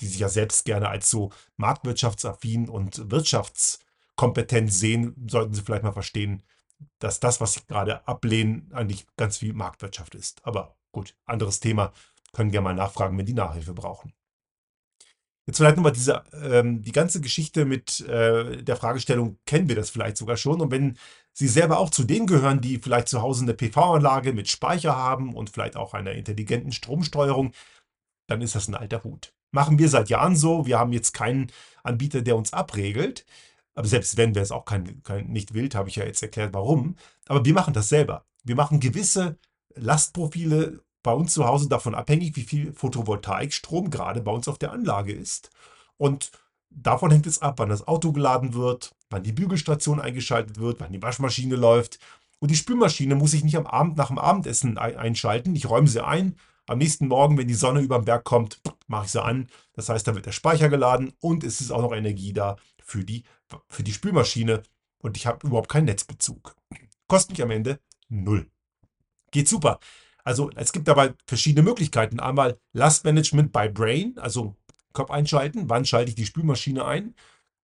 die 0.00 0.06
sich 0.06 0.20
ja 0.20 0.28
selbst 0.28 0.64
gerne 0.64 0.88
als 0.88 1.10
so 1.10 1.30
marktwirtschaftsaffin 1.56 2.68
und 2.68 3.10
wirtschaftskompetent 3.10 4.72
sehen, 4.72 5.14
sollten 5.28 5.54
sie 5.54 5.62
vielleicht 5.62 5.84
mal 5.84 5.92
verstehen, 5.92 6.42
dass 6.98 7.20
das, 7.20 7.40
was 7.40 7.54
sie 7.54 7.60
gerade 7.66 8.06
ablehnen, 8.08 8.70
eigentlich 8.72 9.06
ganz 9.16 9.38
viel 9.38 9.52
Marktwirtschaft 9.52 10.14
ist. 10.14 10.44
Aber 10.44 10.76
gut, 10.92 11.14
anderes 11.24 11.60
Thema, 11.60 11.92
können 12.32 12.50
gerne 12.50 12.64
mal 12.64 12.74
nachfragen, 12.74 13.16
wenn 13.18 13.26
die 13.26 13.34
Nachhilfe 13.34 13.74
brauchen. 13.74 14.14
Jetzt 15.46 15.56
vielleicht 15.56 15.76
nochmal 15.76 15.92
diese, 15.92 16.22
ähm, 16.34 16.82
die 16.82 16.92
ganze 16.92 17.20
Geschichte 17.20 17.64
mit 17.64 18.00
äh, 18.00 18.62
der 18.62 18.76
Fragestellung, 18.76 19.38
kennen 19.44 19.68
wir 19.68 19.74
das 19.74 19.90
vielleicht 19.90 20.16
sogar 20.16 20.36
schon? 20.36 20.60
Und 20.60 20.70
wenn 20.70 20.96
Sie 21.34 21.48
selber 21.48 21.78
auch 21.78 21.90
zu 21.90 22.04
denen 22.04 22.26
gehören, 22.26 22.60
die 22.60 22.78
vielleicht 22.78 23.08
zu 23.08 23.22
Hause 23.22 23.42
eine 23.42 23.54
PV-Anlage 23.54 24.34
mit 24.34 24.48
Speicher 24.48 24.94
haben 24.94 25.34
und 25.34 25.50
vielleicht 25.50 25.76
auch 25.76 25.94
einer 25.94 26.12
intelligenten 26.12 26.72
Stromsteuerung, 26.72 27.52
dann 28.28 28.42
ist 28.42 28.54
das 28.54 28.68
ein 28.68 28.74
alter 28.74 29.02
Hut. 29.02 29.34
Machen 29.52 29.78
wir 29.78 29.88
seit 29.88 30.08
Jahren 30.08 30.34
so. 30.34 30.66
Wir 30.66 30.78
haben 30.78 30.92
jetzt 30.92 31.12
keinen 31.12 31.52
Anbieter, 31.84 32.22
der 32.22 32.36
uns 32.36 32.52
abregelt. 32.52 33.24
Aber 33.74 33.86
selbst 33.86 34.16
wenn, 34.16 34.34
wäre 34.34 34.42
es 34.42 34.50
auch 34.50 34.64
kein, 34.64 35.02
kein, 35.02 35.28
nicht 35.28 35.54
wild, 35.54 35.74
habe 35.74 35.88
ich 35.88 35.96
ja 35.96 36.04
jetzt 36.04 36.22
erklärt, 36.22 36.52
warum. 36.52 36.96
Aber 37.28 37.44
wir 37.44 37.54
machen 37.54 37.74
das 37.74 37.88
selber. 37.88 38.24
Wir 38.44 38.56
machen 38.56 38.80
gewisse 38.80 39.38
Lastprofile 39.74 40.82
bei 41.02 41.12
uns 41.12 41.34
zu 41.34 41.46
Hause 41.46 41.68
davon 41.68 41.94
abhängig, 41.94 42.36
wie 42.36 42.42
viel 42.42 42.72
Photovoltaikstrom 42.72 43.90
gerade 43.90 44.20
bei 44.20 44.32
uns 44.32 44.48
auf 44.48 44.58
der 44.58 44.72
Anlage 44.72 45.12
ist. 45.12 45.50
Und 45.96 46.30
davon 46.70 47.10
hängt 47.10 47.26
es 47.26 47.42
ab, 47.42 47.58
wann 47.58 47.68
das 47.68 47.86
Auto 47.86 48.12
geladen 48.12 48.54
wird, 48.54 48.94
wann 49.10 49.22
die 49.22 49.32
Bügelstation 49.32 50.00
eingeschaltet 50.00 50.58
wird, 50.58 50.80
wann 50.80 50.92
die 50.92 51.02
Waschmaschine 51.02 51.56
läuft. 51.56 51.98
Und 52.38 52.50
die 52.50 52.56
Spülmaschine 52.56 53.14
muss 53.14 53.34
ich 53.34 53.44
nicht 53.44 53.56
am 53.56 53.66
Abend 53.66 53.96
nach 53.96 54.08
dem 54.08 54.18
Abendessen 54.18 54.78
einschalten. 54.78 55.54
Ich 55.54 55.68
räume 55.68 55.88
sie 55.88 56.04
ein. 56.04 56.36
Am 56.66 56.78
nächsten 56.78 57.08
Morgen, 57.08 57.36
wenn 57.36 57.48
die 57.48 57.54
Sonne 57.54 57.80
über 57.80 57.98
den 57.98 58.04
Berg 58.04 58.24
kommt, 58.24 58.60
mache 58.86 59.06
ich 59.06 59.12
sie 59.12 59.22
an. 59.22 59.48
Das 59.72 59.88
heißt, 59.88 60.06
da 60.06 60.14
wird 60.14 60.26
der 60.26 60.32
Speicher 60.32 60.68
geladen 60.68 61.12
und 61.20 61.44
es 61.44 61.60
ist 61.60 61.70
auch 61.70 61.82
noch 61.82 61.92
Energie 61.92 62.32
da 62.32 62.56
für 62.82 63.04
die, 63.04 63.24
für 63.68 63.82
die 63.82 63.92
Spülmaschine. 63.92 64.62
Und 64.98 65.16
ich 65.16 65.26
habe 65.26 65.46
überhaupt 65.46 65.68
keinen 65.68 65.86
Netzbezug. 65.86 66.54
Kostet 67.08 67.32
mich 67.32 67.42
am 67.42 67.50
Ende 67.50 67.80
null. 68.08 68.48
Geht 69.32 69.48
super. 69.48 69.80
Also 70.24 70.50
es 70.54 70.72
gibt 70.72 70.86
dabei 70.86 71.14
verschiedene 71.26 71.64
Möglichkeiten. 71.64 72.20
Einmal 72.20 72.60
Lastmanagement 72.72 73.52
by 73.52 73.68
Brain, 73.68 74.16
also 74.18 74.54
Kopf 74.92 75.10
einschalten. 75.10 75.68
Wann 75.68 75.84
schalte 75.84 76.10
ich 76.10 76.14
die 76.14 76.26
Spülmaschine 76.26 76.84
ein? 76.84 77.14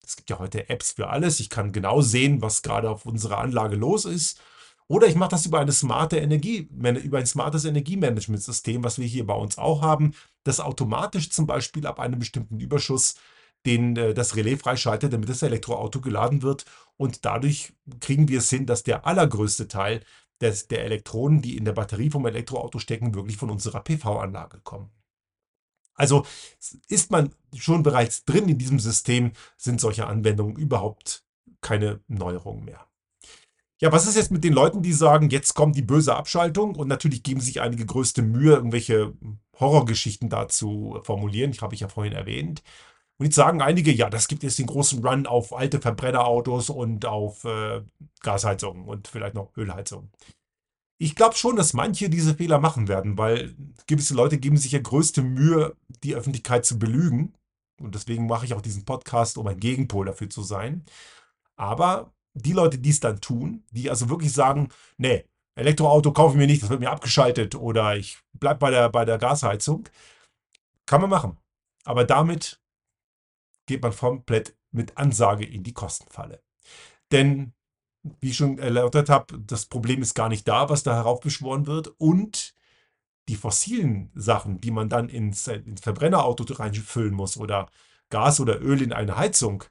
Es 0.03 0.17
gibt 0.17 0.31
ja 0.31 0.39
heute 0.39 0.69
Apps 0.71 0.93
für 0.93 1.09
alles. 1.09 1.41
Ich 1.41 1.51
kann 1.51 1.73
genau 1.73 2.01
sehen, 2.01 2.41
was 2.41 2.63
gerade 2.63 2.89
auf 2.89 3.05
unserer 3.05 3.39
Anlage 3.39 3.77
los 3.77 4.05
ist. 4.05 4.41
Oder 4.89 5.09
ich 5.09 5.17
mache 5.17 5.31
das 5.31 5.47
über 5.47 5.59
eine 5.59 5.73
smarte 5.73 6.19
Energie, 6.19 6.69
über 6.71 7.19
ein 7.19 7.27
smartes 7.27 7.65
Energiemanagementsystem, 7.65 8.85
was 8.85 8.99
wir 8.99 9.07
hier 9.07 9.27
bei 9.27 9.35
uns 9.35 9.59
auch 9.59 9.83
haben, 9.83 10.13
das 10.45 10.61
automatisch 10.61 11.31
zum 11.31 11.47
Beispiel 11.47 11.87
ab 11.87 11.99
einem 11.99 12.21
bestimmten 12.21 12.61
Überschuss 12.61 13.17
den, 13.65 13.97
äh, 13.97 14.15
das 14.15 14.37
Relais 14.37 14.57
freischaltet, 14.57 15.13
damit 15.13 15.29
das 15.29 15.43
Elektroauto 15.43 16.01
geladen 16.01 16.43
wird. 16.43 16.65
Und 16.97 17.25
dadurch 17.25 17.75
kriegen 18.01 18.29
wir 18.29 18.39
es 18.39 18.49
hin, 18.49 18.67
dass 18.67 18.85
der 18.85 19.07
allergrößte 19.07 19.69
Teil 19.69 20.03
des, 20.41 20.69
der 20.69 20.85
Elektronen, 20.85 21.43
die 21.43 21.57
in 21.57 21.65
der 21.65 21.73
Batterie 21.73 22.11
vom 22.11 22.27
Elektroauto 22.27 22.79
stecken, 22.79 23.15
wirklich 23.15 23.37
von 23.37 23.51
unserer 23.51 23.81
PV-Anlage 23.81 24.61
kommen. 24.61 24.91
Also 25.95 26.27
ist 26.89 27.11
man 27.11 27.35
schon 27.57 27.83
bereits 27.83 28.25
drin 28.25 28.49
in 28.49 28.59
diesem 28.59 28.79
System, 28.79 29.33
sind 29.57 29.81
solche 29.81 30.07
Anwendungen 30.07 30.57
überhaupt 30.57 31.25
keine 31.63 32.01
Neuerungen 32.07 32.67
mehr. 32.67 32.87
Ja, 33.81 33.93
was 33.93 34.07
ist 34.07 34.17
jetzt 34.17 34.31
mit 34.31 34.43
den 34.43 34.55
Leuten, 34.55 34.83
die 34.83 34.93
sagen, 34.95 35.29
jetzt 35.29 35.55
kommt 35.55 35.77
die 35.77 35.83
böse 35.83 36.17
Abschaltung 36.17 36.75
und 36.77 36.89
natürlich 36.89 37.23
geben 37.23 37.41
sich 37.41 37.61
einige 37.61 37.85
größte 37.85 38.23
Mühe, 38.23 38.55
irgendwelche 38.55 39.13
Horrorgeschichten 39.61 40.31
dazu 40.31 40.99
formulieren, 41.03 41.51
ich 41.51 41.61
habe 41.61 41.75
ich 41.75 41.81
ja 41.81 41.89
vorhin 41.89 42.15
erwähnt. 42.15 42.63
Und 43.19 43.27
jetzt 43.27 43.35
sagen 43.37 43.63
einige, 43.63 43.93
ja, 43.93 44.11
das 44.11 44.29
gibt 44.29 44.43
jetzt 44.43 44.59
den 44.59 44.67
großen 44.67 45.05
Run 45.05 45.27
auf 45.27 45.55
alte 45.55 45.81
Verbrennerautos 45.81 46.71
und 46.71 47.07
auf 47.07 47.45
äh, 47.45 47.83
Gasheizungen 48.21 48.85
und 48.87 49.09
vielleicht 49.09 49.35
noch 49.35 49.57
Ölheizungen. 49.57 50.11
Ich 50.99 51.15
glaube 51.15 51.35
schon, 51.37 51.57
dass 51.57 51.75
manche 51.75 52.09
diese 52.11 52.35
Fehler 52.35 52.59
machen 52.59 52.89
werden, 52.89 53.19
weil 53.19 53.55
gewisse 53.87 54.15
Leute 54.15 54.39
geben 54.39 54.57
sich 54.57 54.73
ja 54.73 54.81
größte 54.81 55.23
Mühe, 55.23 55.77
die 56.03 56.15
Öffentlichkeit 56.15 56.65
zu 56.65 56.79
belügen. 56.79 57.35
Und 57.81 57.95
deswegen 57.95 58.27
mache 58.27 58.47
ich 58.47 58.55
auch 58.55 58.63
diesen 58.63 58.85
Podcast, 58.87 59.37
um 59.37 59.47
ein 59.47 59.61
Gegenpol 59.61 60.07
dafür 60.07 60.31
zu 60.31 60.43
sein. 60.43 60.85
Aber 61.57 62.13
die 62.37 62.53
Leute, 62.53 62.79
die 62.79 62.91
es 62.91 63.01
dann 63.01 63.21
tun, 63.21 63.65
die 63.71 63.91
also 63.91 64.09
wirklich 64.09 64.33
sagen, 64.33 64.69
nee, 64.99 65.25
Elektroauto 65.55 66.13
kaufe 66.13 66.35
ich 66.35 66.39
mir 66.39 66.47
nicht, 66.47 66.63
das 66.63 66.71
wird 66.71 66.81
mir 66.81 66.91
abgeschaltet 66.91 67.55
oder 67.55 67.97
ich 67.97 68.19
bleibe 68.35 68.59
bei 68.59 68.71
der, 68.71 68.91
bei 68.91 69.05
der 69.05 69.19
Gasheizung, 69.19 69.89
kann 70.85 71.01
man 71.01 71.11
machen. 71.11 71.39
Aber 71.85 72.05
damit 72.05 72.61
geht 73.67 73.83
man 73.83 73.97
komplett 73.97 74.55
mit 74.71 74.97
Ansage 74.99 75.45
in 75.45 75.63
die 75.63 75.73
Kostenfalle. 75.73 76.43
Denn, 77.11 77.55
wie 78.21 78.31
ich 78.31 78.37
schon 78.37 78.59
erläutert 78.59 79.09
habe, 79.09 79.39
das 79.39 79.67
Problem 79.67 80.03
ist 80.03 80.15
gar 80.15 80.29
nicht 80.29 80.47
da, 80.47 80.69
was 80.69 80.83
da 80.83 80.95
heraufbeschworen 80.95 81.67
wird. 81.67 81.89
Und 81.99 82.55
die 83.29 83.37
fossilen 83.37 84.11
Sachen, 84.15 84.61
die 84.61 84.71
man 84.71 84.89
dann 84.89 85.09
ins, 85.09 85.49
ins 85.49 85.81
Verbrennerauto 85.81 86.45
reinfüllen 86.53 87.15
muss 87.15 87.37
oder 87.37 87.69
Gas 88.11 88.41
oder 88.41 88.61
Öl 88.61 88.83
in 88.83 88.93
eine 88.93 89.17
Heizung, 89.17 89.65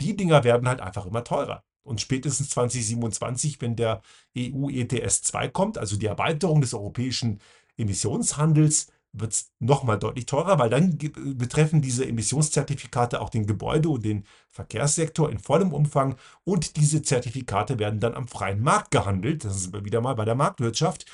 die 0.00 0.16
Dinger 0.16 0.44
werden 0.44 0.68
halt 0.68 0.80
einfach 0.80 1.06
immer 1.06 1.24
teurer. 1.24 1.64
Und 1.84 2.00
spätestens 2.00 2.50
2027, 2.50 3.60
wenn 3.60 3.76
der 3.76 4.02
EU 4.36 4.68
ETS 4.70 5.22
2 5.22 5.48
kommt, 5.48 5.78
also 5.78 5.96
die 5.96 6.06
Erweiterung 6.06 6.60
des 6.60 6.74
europäischen 6.74 7.40
Emissionshandels, 7.76 8.88
wird 9.14 9.32
es 9.32 9.52
nochmal 9.60 9.98
deutlich 9.98 10.26
teurer, 10.26 10.58
weil 10.58 10.70
dann 10.70 10.98
betreffen 10.98 11.80
diese 11.80 12.04
Emissionszertifikate 12.04 13.20
auch 13.20 13.30
den 13.30 13.46
Gebäude- 13.46 13.90
und 13.90 14.04
den 14.04 14.24
Verkehrssektor 14.48 15.30
in 15.30 15.38
vollem 15.38 15.72
Umfang 15.72 16.16
und 16.42 16.76
diese 16.76 17.00
Zertifikate 17.02 17.78
werden 17.78 18.00
dann 18.00 18.14
am 18.14 18.26
freien 18.26 18.60
Markt 18.60 18.90
gehandelt. 18.90 19.44
Das 19.44 19.56
ist 19.56 19.84
wieder 19.84 20.00
mal 20.00 20.14
bei 20.14 20.24
der 20.24 20.34
Marktwirtschaft. 20.34 21.06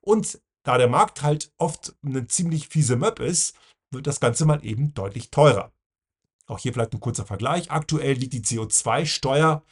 Und 0.00 0.40
da 0.64 0.78
der 0.78 0.88
Markt 0.88 1.22
halt 1.22 1.52
oft 1.58 1.94
eine 2.04 2.26
ziemlich 2.26 2.68
fiese 2.68 2.96
Möb 2.96 3.20
ist, 3.20 3.54
wird 3.90 4.06
das 4.06 4.18
Ganze 4.18 4.46
mal 4.46 4.64
eben 4.64 4.92
deutlich 4.94 5.30
teurer. 5.30 5.72
Auch 6.46 6.58
hier 6.58 6.72
vielleicht 6.72 6.92
ein 6.92 7.00
kurzer 7.00 7.24
Vergleich. 7.24 7.70
Aktuell 7.70 8.14
liegt 8.14 8.32
die 8.32 8.42
CO2-Steuer, 8.42 9.62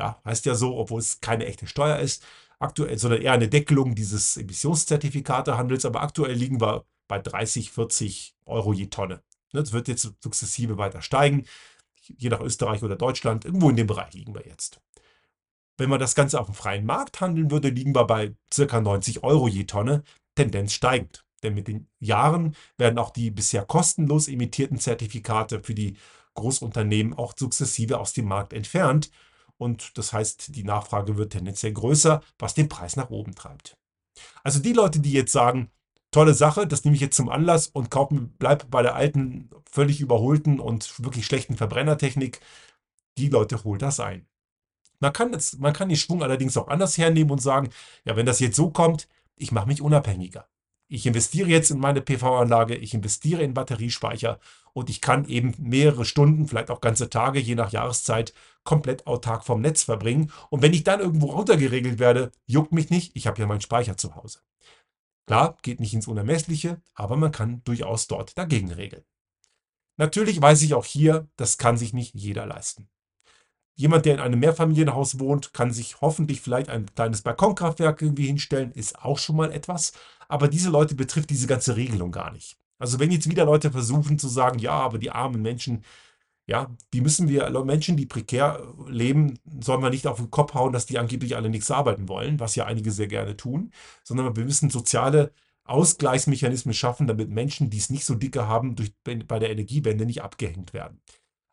ja, 0.00 0.20
heißt 0.24 0.46
ja 0.46 0.54
so, 0.54 0.76
obwohl 0.76 1.00
es 1.00 1.20
keine 1.20 1.46
echte 1.46 1.66
Steuer 1.66 1.98
ist, 1.98 2.24
aktuell, 2.58 2.98
sondern 2.98 3.22
eher 3.22 3.32
eine 3.32 3.48
Deckelung 3.48 3.94
dieses 3.94 4.36
Emissionszertifikatehandels, 4.36 5.84
aber 5.84 6.02
aktuell 6.02 6.34
liegen 6.34 6.60
wir 6.60 6.84
bei 7.06 7.18
30, 7.18 7.70
40 7.70 8.34
Euro 8.46 8.72
je 8.72 8.86
Tonne. 8.86 9.22
Ne, 9.52 9.60
das 9.60 9.72
wird 9.72 9.88
jetzt 9.88 10.10
sukzessive 10.20 10.78
weiter 10.78 11.02
steigen, 11.02 11.44
je 12.06 12.30
nach 12.30 12.40
Österreich 12.40 12.82
oder 12.82 12.96
Deutschland. 12.96 13.44
Irgendwo 13.44 13.70
in 13.70 13.76
dem 13.76 13.86
Bereich 13.86 14.14
liegen 14.14 14.34
wir 14.34 14.46
jetzt. 14.46 14.80
Wenn 15.76 15.90
man 15.90 16.00
das 16.00 16.14
Ganze 16.14 16.40
auf 16.40 16.46
dem 16.46 16.54
freien 16.54 16.86
Markt 16.86 17.20
handeln 17.20 17.50
würde, 17.50 17.68
liegen 17.68 17.94
wir 17.94 18.04
bei 18.04 18.34
ca. 18.54 18.80
90 18.80 19.22
Euro 19.22 19.48
je 19.48 19.64
Tonne, 19.64 20.02
Tendenz 20.34 20.72
steigend. 20.72 21.24
Denn 21.42 21.54
mit 21.54 21.68
den 21.68 21.88
Jahren 21.98 22.54
werden 22.76 22.98
auch 22.98 23.10
die 23.10 23.30
bisher 23.30 23.64
kostenlos 23.64 24.28
emittierten 24.28 24.78
Zertifikate 24.78 25.62
für 25.62 25.74
die 25.74 25.96
Großunternehmen 26.34 27.14
auch 27.14 27.34
sukzessive 27.36 27.98
aus 27.98 28.12
dem 28.12 28.26
Markt 28.26 28.52
entfernt. 28.52 29.10
Und 29.60 29.98
das 29.98 30.14
heißt, 30.14 30.56
die 30.56 30.64
Nachfrage 30.64 31.18
wird 31.18 31.32
tendenziell 31.32 31.74
größer, 31.74 32.22
was 32.38 32.54
den 32.54 32.70
Preis 32.70 32.96
nach 32.96 33.10
oben 33.10 33.34
treibt. 33.34 33.76
Also 34.42 34.58
die 34.58 34.72
Leute, 34.72 35.00
die 35.00 35.12
jetzt 35.12 35.32
sagen, 35.32 35.70
tolle 36.10 36.32
Sache, 36.32 36.66
das 36.66 36.82
nehme 36.82 36.94
ich 36.94 37.02
jetzt 37.02 37.16
zum 37.16 37.28
Anlass 37.28 37.66
und 37.66 37.90
kaufen, 37.90 38.34
bleib 38.38 38.70
bei 38.70 38.82
der 38.82 38.94
alten, 38.94 39.50
völlig 39.70 40.00
überholten 40.00 40.60
und 40.60 41.04
wirklich 41.04 41.26
schlechten 41.26 41.58
Verbrennertechnik, 41.58 42.40
die 43.18 43.28
Leute 43.28 43.62
holt 43.62 43.82
das 43.82 44.00
ein. 44.00 44.26
Man 44.98 45.12
kann, 45.12 45.30
jetzt, 45.34 45.60
man 45.60 45.74
kann 45.74 45.90
den 45.90 45.98
Schwung 45.98 46.22
allerdings 46.22 46.56
auch 46.56 46.68
anders 46.68 46.96
hernehmen 46.96 47.30
und 47.30 47.42
sagen, 47.42 47.68
ja, 48.06 48.16
wenn 48.16 48.26
das 48.26 48.40
jetzt 48.40 48.56
so 48.56 48.70
kommt, 48.70 49.08
ich 49.36 49.52
mache 49.52 49.68
mich 49.68 49.82
unabhängiger. 49.82 50.48
Ich 50.92 51.06
investiere 51.06 51.48
jetzt 51.48 51.70
in 51.70 51.78
meine 51.78 52.00
PV-Anlage, 52.00 52.74
ich 52.74 52.94
investiere 52.94 53.44
in 53.44 53.54
Batteriespeicher 53.54 54.40
und 54.72 54.90
ich 54.90 55.00
kann 55.00 55.24
eben 55.28 55.54
mehrere 55.56 56.04
Stunden, 56.04 56.48
vielleicht 56.48 56.68
auch 56.68 56.80
ganze 56.80 57.08
Tage, 57.08 57.38
je 57.38 57.54
nach 57.54 57.70
Jahreszeit, 57.70 58.34
komplett 58.64 59.06
autark 59.06 59.44
vom 59.44 59.60
Netz 59.60 59.84
verbringen. 59.84 60.32
Und 60.48 60.62
wenn 60.62 60.74
ich 60.74 60.82
dann 60.82 60.98
irgendwo 60.98 61.26
runtergeregelt 61.26 62.00
werde, 62.00 62.32
juckt 62.46 62.72
mich 62.72 62.90
nicht, 62.90 63.12
ich 63.14 63.28
habe 63.28 63.40
ja 63.40 63.46
meinen 63.46 63.60
Speicher 63.60 63.96
zu 63.96 64.16
Hause. 64.16 64.40
Klar, 65.28 65.56
geht 65.62 65.78
nicht 65.78 65.94
ins 65.94 66.08
Unermessliche, 66.08 66.80
aber 66.94 67.16
man 67.16 67.30
kann 67.30 67.62
durchaus 67.62 68.08
dort 68.08 68.36
dagegen 68.36 68.72
regeln. 68.72 69.04
Natürlich 69.96 70.42
weiß 70.42 70.60
ich 70.62 70.74
auch 70.74 70.84
hier, 70.84 71.28
das 71.36 71.56
kann 71.56 71.78
sich 71.78 71.92
nicht 71.92 72.16
jeder 72.16 72.46
leisten. 72.46 72.88
Jemand, 73.76 74.06
der 74.06 74.14
in 74.14 74.20
einem 74.20 74.40
Mehrfamilienhaus 74.40 75.20
wohnt, 75.20 75.52
kann 75.52 75.70
sich 75.70 76.00
hoffentlich 76.00 76.40
vielleicht 76.40 76.68
ein 76.68 76.92
kleines 76.94 77.22
Balkonkraftwerk 77.22 78.02
irgendwie 78.02 78.26
hinstellen, 78.26 78.72
ist 78.72 78.98
auch 79.04 79.18
schon 79.18 79.36
mal 79.36 79.52
etwas. 79.52 79.92
Aber 80.30 80.46
diese 80.46 80.70
Leute 80.70 80.94
betrifft 80.94 81.30
diese 81.30 81.48
ganze 81.48 81.74
Regelung 81.74 82.12
gar 82.12 82.32
nicht. 82.32 82.56
Also 82.78 83.00
wenn 83.00 83.10
jetzt 83.10 83.28
wieder 83.28 83.44
Leute 83.44 83.72
versuchen 83.72 84.16
zu 84.16 84.28
sagen, 84.28 84.60
ja, 84.60 84.72
aber 84.72 84.98
die 84.98 85.10
armen 85.10 85.42
Menschen, 85.42 85.84
ja, 86.46 86.70
die 86.92 87.00
müssen 87.00 87.28
wir, 87.28 87.50
Menschen, 87.64 87.96
die 87.96 88.06
prekär 88.06 88.62
leben, 88.88 89.38
sollen 89.60 89.82
wir 89.82 89.90
nicht 89.90 90.06
auf 90.06 90.18
den 90.18 90.30
Kopf 90.30 90.54
hauen, 90.54 90.72
dass 90.72 90.86
die 90.86 90.98
angeblich 90.98 91.34
alle 91.34 91.50
nichts 91.50 91.70
arbeiten 91.70 92.08
wollen, 92.08 92.38
was 92.38 92.54
ja 92.54 92.64
einige 92.64 92.92
sehr 92.92 93.08
gerne 93.08 93.36
tun, 93.36 93.72
sondern 94.04 94.36
wir 94.36 94.44
müssen 94.44 94.70
soziale 94.70 95.32
Ausgleichsmechanismen 95.64 96.74
schaffen, 96.74 97.08
damit 97.08 97.28
Menschen, 97.30 97.68
die 97.68 97.78
es 97.78 97.90
nicht 97.90 98.04
so 98.04 98.14
dicke 98.14 98.46
haben, 98.46 98.76
durch, 98.76 98.92
bei 99.04 99.38
der 99.40 99.50
Energiewende 99.50 100.06
nicht 100.06 100.22
abgehängt 100.22 100.72
werden. 100.72 101.00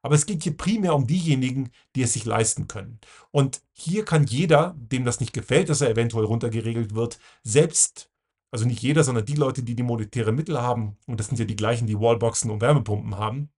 Aber 0.04 0.16
es 0.16 0.28
geht 0.28 0.44
hier 0.44 0.56
primär 0.56 0.96
um 0.96 1.08
diejenigen, 1.08 1.72
die 1.96 2.04
es 2.04 2.14
sich 2.14 2.26
leisten 2.26 2.68
können. 2.68 3.00
Und 3.32 3.62
hier 3.74 4.06
kann 4.06 4.26
jeder, 4.26 4.76
dem 4.78 5.04
das 5.04 5.20
nicht 5.20 5.34
gefällt, 5.34 5.70
dass 5.70 5.82
er 5.82 5.90
eventuell 5.90 6.26
runtergeregelt 6.26 6.96
wird, 6.96 7.20
selbst, 7.44 8.07
also 8.52 8.66
nicht 8.66 8.82
jeder, 8.82 9.04
sondern 9.04 9.26
die 9.26 9.36
Leute, 9.36 9.64
die 9.64 9.76
die 9.76 9.84
monetäre 9.84 10.32
Mittel 10.32 10.62
haben, 10.62 10.98
und 11.06 11.20
das 11.20 11.28
sind 11.28 11.40
ja 11.40 11.46
die 11.46 11.56
gleichen, 11.56 11.88
die 11.88 12.00
Wallboxen 12.00 12.50
und 12.50 12.62
Wärmepumpen 12.62 13.18
haben, 13.18 13.50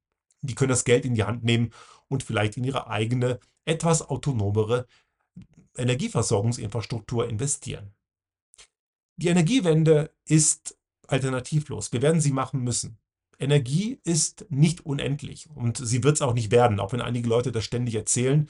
die 0.42 0.56
können 0.56 0.70
das 0.70 0.86
Geld 0.86 1.06
in 1.06 1.16
die 1.16 1.24
Hand 1.24 1.44
nehmen 1.44 1.72
und 2.08 2.24
vielleicht 2.24 2.58
in 2.58 2.64
ihre 2.64 2.88
eigene, 2.88 3.40
etwas 3.66 4.08
autonomere 4.10 4.88
Energieversorgungsinfrastruktur 5.78 7.28
investieren. 7.28 7.94
Die 9.18 9.28
Energiewende 9.28 10.14
ist 10.26 10.78
alternativlos. 11.08 11.92
Wir 11.92 12.02
werden 12.02 12.22
sie 12.22 12.32
machen 12.32 12.64
müssen. 12.64 12.98
Energie 13.38 14.00
ist 14.04 14.46
nicht 14.50 14.86
unendlich 14.86 15.50
und 15.50 15.78
sie 15.78 16.04
wird 16.04 16.16
es 16.16 16.22
auch 16.22 16.34
nicht 16.34 16.52
werden, 16.52 16.80
auch 16.80 16.92
wenn 16.92 17.02
einige 17.02 17.28
Leute 17.28 17.52
das 17.52 17.64
ständig 17.64 17.96
erzählen. 17.96 18.50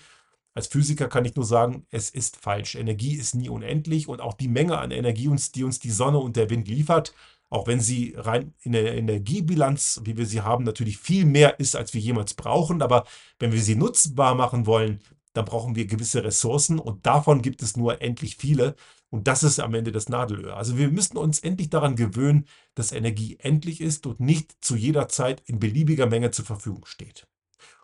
Als 0.54 0.68
Physiker 0.68 1.08
kann 1.08 1.26
ich 1.26 1.36
nur 1.36 1.46
sagen, 1.46 1.86
es 1.90 2.10
ist 2.10 2.38
falsch. 2.38 2.76
Energie 2.76 3.16
ist 3.16 3.36
nie 3.36 3.50
unendlich 3.50 4.08
und 4.08 4.20
auch 4.20 4.34
die 4.34 4.48
Menge 4.48 4.78
an 4.78 4.92
Energie, 4.92 5.30
die 5.56 5.64
uns 5.64 5.80
die 5.80 5.92
Sonne 5.92 6.18
und 6.20 6.36
der 6.36 6.50
Wind 6.50 6.68
liefert, 6.68 7.14
auch 7.50 7.68
wenn 7.68 7.80
sie 7.80 8.14
rein 8.18 8.54
in 8.62 8.74
der 8.74 8.96
Energiebilanz, 8.96 10.02
wie 10.04 10.18
wir 10.18 10.26
sie 10.26 10.42
haben, 10.42 10.64
natürlich 10.64 10.98
viel 10.98 11.26
mehr 11.26 11.60
ist, 11.60 11.76
als 11.76 11.94
wir 11.94 12.02
jemals 12.02 12.34
brauchen. 12.34 12.82
Aber 12.82 13.06
wenn 13.40 13.52
wir 13.52 13.62
sie 13.62 13.76
nutzbar 13.76 14.36
machen 14.36 14.66
wollen, 14.66 15.02
dann 15.34 15.46
brauchen 15.46 15.76
wir 15.76 15.86
gewisse 15.86 16.24
Ressourcen 16.24 16.80
und 16.80 17.06
davon 17.06 17.42
gibt 17.42 17.62
es 17.62 17.78
nur 17.78 18.02
endlich 18.02 18.36
viele. 18.38 18.76
Und 19.12 19.28
das 19.28 19.44
ist 19.44 19.60
am 19.60 19.74
Ende 19.74 19.92
das 19.92 20.10
Nadelöhr. 20.10 20.58
Also 20.58 20.78
wir 20.78 20.90
müssen 20.90 21.18
uns 21.18 21.40
endlich 21.40 21.70
daran 21.70 21.96
gewöhnen, 21.96 22.46
dass 22.76 22.92
Energie 22.92 23.38
endlich 23.40 23.82
ist 23.82 24.06
und 24.06 24.20
nicht 24.20 24.64
zu 24.64 24.76
jeder 24.76 25.08
Zeit 25.08 25.42
in 25.46 25.60
beliebiger 25.60 26.06
Menge 26.06 26.32
zur 26.32 26.46
Verfügung 26.46 26.86
steht. 26.86 27.29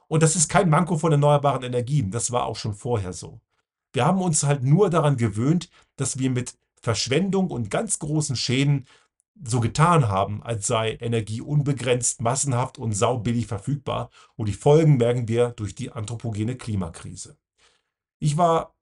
Und 0.08 0.24
das 0.24 0.36
ist 0.36 0.50
kein 0.50 0.70
Manko 0.70 0.98
von 0.98 1.12
erneuerbaren 1.12 1.64
Energien. 1.64 2.12
Das 2.12 2.32
war 2.32 2.46
auch 2.46 2.56
schon 2.56 2.74
vorher 2.74 3.14
so. 3.14 3.42
Wir 3.94 4.06
haben 4.06 4.22
uns 4.22 4.44
halt 4.44 4.64
nur 4.64 4.90
daran 4.90 5.18
gewöhnt, 5.18 5.70
dass 5.96 6.20
wir 6.20 6.30
mit 6.30 6.56
Verschwendung 6.82 7.50
und 7.50 7.72
ganz 7.72 8.00
großen 8.00 8.36
Schäden 8.36 8.86
so 9.44 9.60
getan 9.60 10.08
haben, 10.08 10.44
als 10.44 10.68
sei 10.68 10.98
Energie 11.02 11.42
unbegrenzt, 11.42 12.22
massenhaft 12.22 12.78
und 12.78 12.94
saubillig 12.94 13.48
verfügbar. 13.48 14.10
Und 14.36 14.48
die 14.48 14.54
Folgen 14.54 14.98
merken 14.98 15.28
wir 15.28 15.50
durch 15.50 15.76
die 15.76 15.92
anthropogene 15.92 16.56
Klimakrise. 16.56 17.38
Ich 18.20 18.38
war 18.38 18.76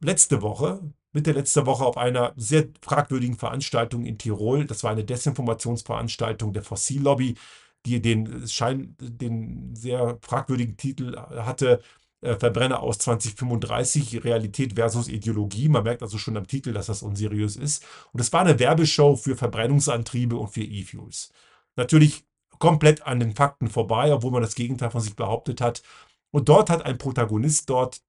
letzte 0.00 0.42
Woche 0.42 0.92
Mitte 1.12 1.32
letzter 1.32 1.66
Woche 1.66 1.84
auf 1.84 1.96
einer 1.96 2.32
sehr 2.36 2.68
fragwürdigen 2.82 3.36
Veranstaltung 3.36 4.04
in 4.04 4.16
Tirol. 4.16 4.64
Das 4.64 4.84
war 4.84 4.92
eine 4.92 5.04
Desinformationsveranstaltung 5.04 6.52
der 6.52 6.62
Fossillobby, 6.62 7.36
die 7.86 8.00
den, 8.02 8.46
Schein, 8.48 8.96
den 9.00 9.74
sehr 9.74 10.18
fragwürdigen 10.22 10.76
Titel 10.76 11.16
hatte, 11.16 11.80
äh, 12.22 12.36
Verbrenner 12.36 12.80
aus 12.80 12.98
2035, 12.98 14.24
Realität 14.24 14.74
versus 14.74 15.08
Ideologie. 15.08 15.68
Man 15.68 15.84
merkt 15.84 16.02
also 16.02 16.18
schon 16.18 16.36
am 16.36 16.46
Titel, 16.46 16.72
dass 16.72 16.86
das 16.86 17.02
unseriös 17.02 17.56
ist. 17.56 17.84
Und 18.12 18.20
es 18.20 18.32
war 18.32 18.42
eine 18.42 18.58
Werbeshow 18.58 19.16
für 19.16 19.36
Verbrennungsantriebe 19.36 20.36
und 20.36 20.48
für 20.48 20.62
E-Fuels. 20.62 21.32
Natürlich 21.76 22.24
komplett 22.58 23.06
an 23.06 23.20
den 23.20 23.34
Fakten 23.34 23.68
vorbei, 23.68 24.12
obwohl 24.12 24.32
man 24.32 24.42
das 24.42 24.54
Gegenteil 24.54 24.90
von 24.90 25.00
sich 25.00 25.16
behauptet 25.16 25.60
hat. 25.62 25.82
Und 26.30 26.48
dort 26.48 26.68
hat 26.68 26.84
ein 26.84 26.98
Protagonist 26.98 27.70
dort 27.70 28.02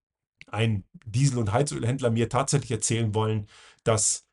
ein 0.48 0.84
Diesel- 1.06 1.40
und 1.40 1.54
Heizölhändler 1.54 2.12
mir 2.12 2.28
tatsächlich 2.28 2.72
erzählen 2.72 3.16
wollen, 3.16 3.48
dass 3.84 4.28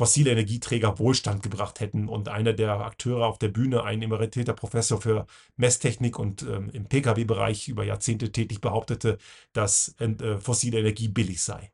fossile 0.00 0.30
Energieträger 0.30 0.98
Wohlstand 0.98 1.42
gebracht 1.42 1.80
hätten. 1.80 2.08
Und 2.08 2.30
einer 2.30 2.54
der 2.54 2.80
Akteure 2.80 3.26
auf 3.26 3.38
der 3.38 3.48
Bühne, 3.48 3.84
ein 3.84 4.00
emeritierter 4.00 4.54
Professor 4.54 4.98
für 4.98 5.26
Messtechnik 5.58 6.18
und 6.18 6.40
ähm, 6.40 6.70
im 6.70 6.86
Pkw-Bereich 6.86 7.68
über 7.68 7.84
Jahrzehnte 7.84 8.32
tätig, 8.32 8.62
behauptete, 8.62 9.18
dass 9.52 9.94
äh, 9.98 10.38
fossile 10.38 10.78
Energie 10.78 11.08
billig 11.08 11.42
sei. 11.42 11.70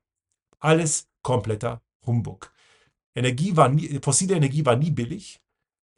Alles 0.59 1.09
kompletter 1.23 1.83
Humbug. 2.05 2.53
Energie 3.15 3.57
war 3.57 3.69
nie, 3.69 4.01
fossile 4.03 4.35
Energie 4.35 4.67
war 4.67 4.75
nie 4.75 4.91
billig. 4.91 5.41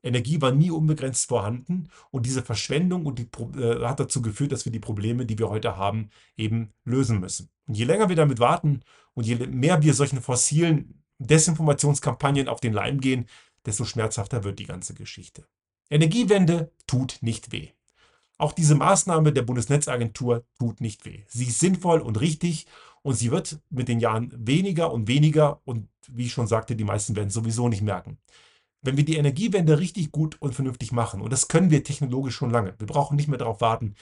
Energie 0.02 0.42
war 0.42 0.52
nie 0.52 0.70
unbegrenzt 0.70 1.28
vorhanden 1.28 1.88
und 2.10 2.26
diese 2.26 2.42
Verschwendung 2.42 3.06
und 3.06 3.18
die, 3.18 3.28
äh, 3.58 3.86
hat 3.86 4.00
dazu 4.00 4.20
geführt, 4.20 4.52
dass 4.52 4.66
wir 4.66 4.72
die 4.72 4.80
Probleme, 4.80 5.24
die 5.24 5.38
wir 5.38 5.48
heute 5.48 5.78
haben, 5.78 6.10
eben 6.36 6.74
lösen 6.84 7.20
müssen. 7.20 7.48
Und 7.66 7.78
je 7.78 7.84
länger 7.84 8.10
wir 8.10 8.16
damit 8.16 8.38
warten 8.38 8.82
und 9.14 9.24
je 9.24 9.34
mehr 9.46 9.82
wir 9.82 9.94
solchen 9.94 10.20
fossilen 10.20 11.02
Desinformationskampagnen 11.18 12.48
auf 12.48 12.60
den 12.60 12.72
Leim 12.72 13.00
gehen, 13.00 13.26
desto 13.66 13.84
schmerzhafter 13.84 14.44
wird 14.44 14.58
die 14.58 14.66
ganze 14.66 14.94
Geschichte. 14.94 15.46
Energiewende 15.90 16.70
tut 16.86 17.18
nicht 17.20 17.52
weh. 17.52 17.70
Auch 18.38 18.52
diese 18.52 18.76
Maßnahme 18.76 19.32
der 19.32 19.42
Bundesnetzagentur 19.42 20.44
tut 20.58 20.80
nicht 20.80 21.04
weh. 21.04 21.24
Sie 21.26 21.46
ist 21.46 21.58
sinnvoll 21.58 22.00
und 22.00 22.20
richtig 22.20 22.66
und 23.02 23.14
sie 23.14 23.32
wird 23.32 23.58
mit 23.68 23.88
den 23.88 23.98
Jahren 23.98 24.32
weniger 24.34 24.92
und 24.92 25.08
weniger 25.08 25.60
und 25.64 25.88
wie 26.08 26.26
ich 26.26 26.32
schon 26.32 26.46
sagte, 26.46 26.76
die 26.76 26.84
meisten 26.84 27.16
werden 27.16 27.28
es 27.28 27.34
sowieso 27.34 27.68
nicht 27.68 27.82
merken. 27.82 28.18
Wenn 28.80 28.96
wir 28.96 29.04
die 29.04 29.16
Energiewende 29.16 29.80
richtig 29.80 30.12
gut 30.12 30.40
und 30.40 30.54
vernünftig 30.54 30.92
machen, 30.92 31.20
und 31.20 31.32
das 31.32 31.48
können 31.48 31.70
wir 31.70 31.82
technologisch 31.82 32.36
schon 32.36 32.50
lange, 32.50 32.74
wir 32.78 32.86
brauchen 32.86 33.16
nicht 33.16 33.28
mehr 33.28 33.38
darauf 33.38 33.60
warten, 33.60 33.96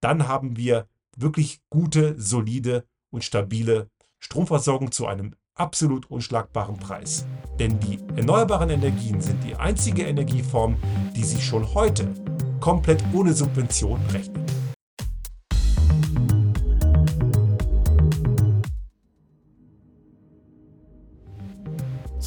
dann 0.00 0.28
haben 0.28 0.56
wir 0.56 0.86
wirklich 1.16 1.62
gute, 1.70 2.14
solide 2.20 2.86
und 3.10 3.24
stabile 3.24 3.90
Stromversorgung 4.18 4.92
zu 4.92 5.06
einem 5.06 5.34
absolut 5.58 6.10
unschlagbaren 6.10 6.76
Preis. 6.76 7.26
Denn 7.58 7.78
die 7.80 7.98
erneuerbaren 8.16 8.70
Energien 8.70 9.20
sind 9.20 9.42
die 9.44 9.56
einzige 9.56 10.04
Energieform, 10.04 10.76
die 11.16 11.24
sich 11.24 11.44
schon 11.44 11.74
heute 11.74 12.12
komplett 12.60 13.02
ohne 13.12 13.32
Subvention 13.32 14.00
rechnet. 14.12 14.47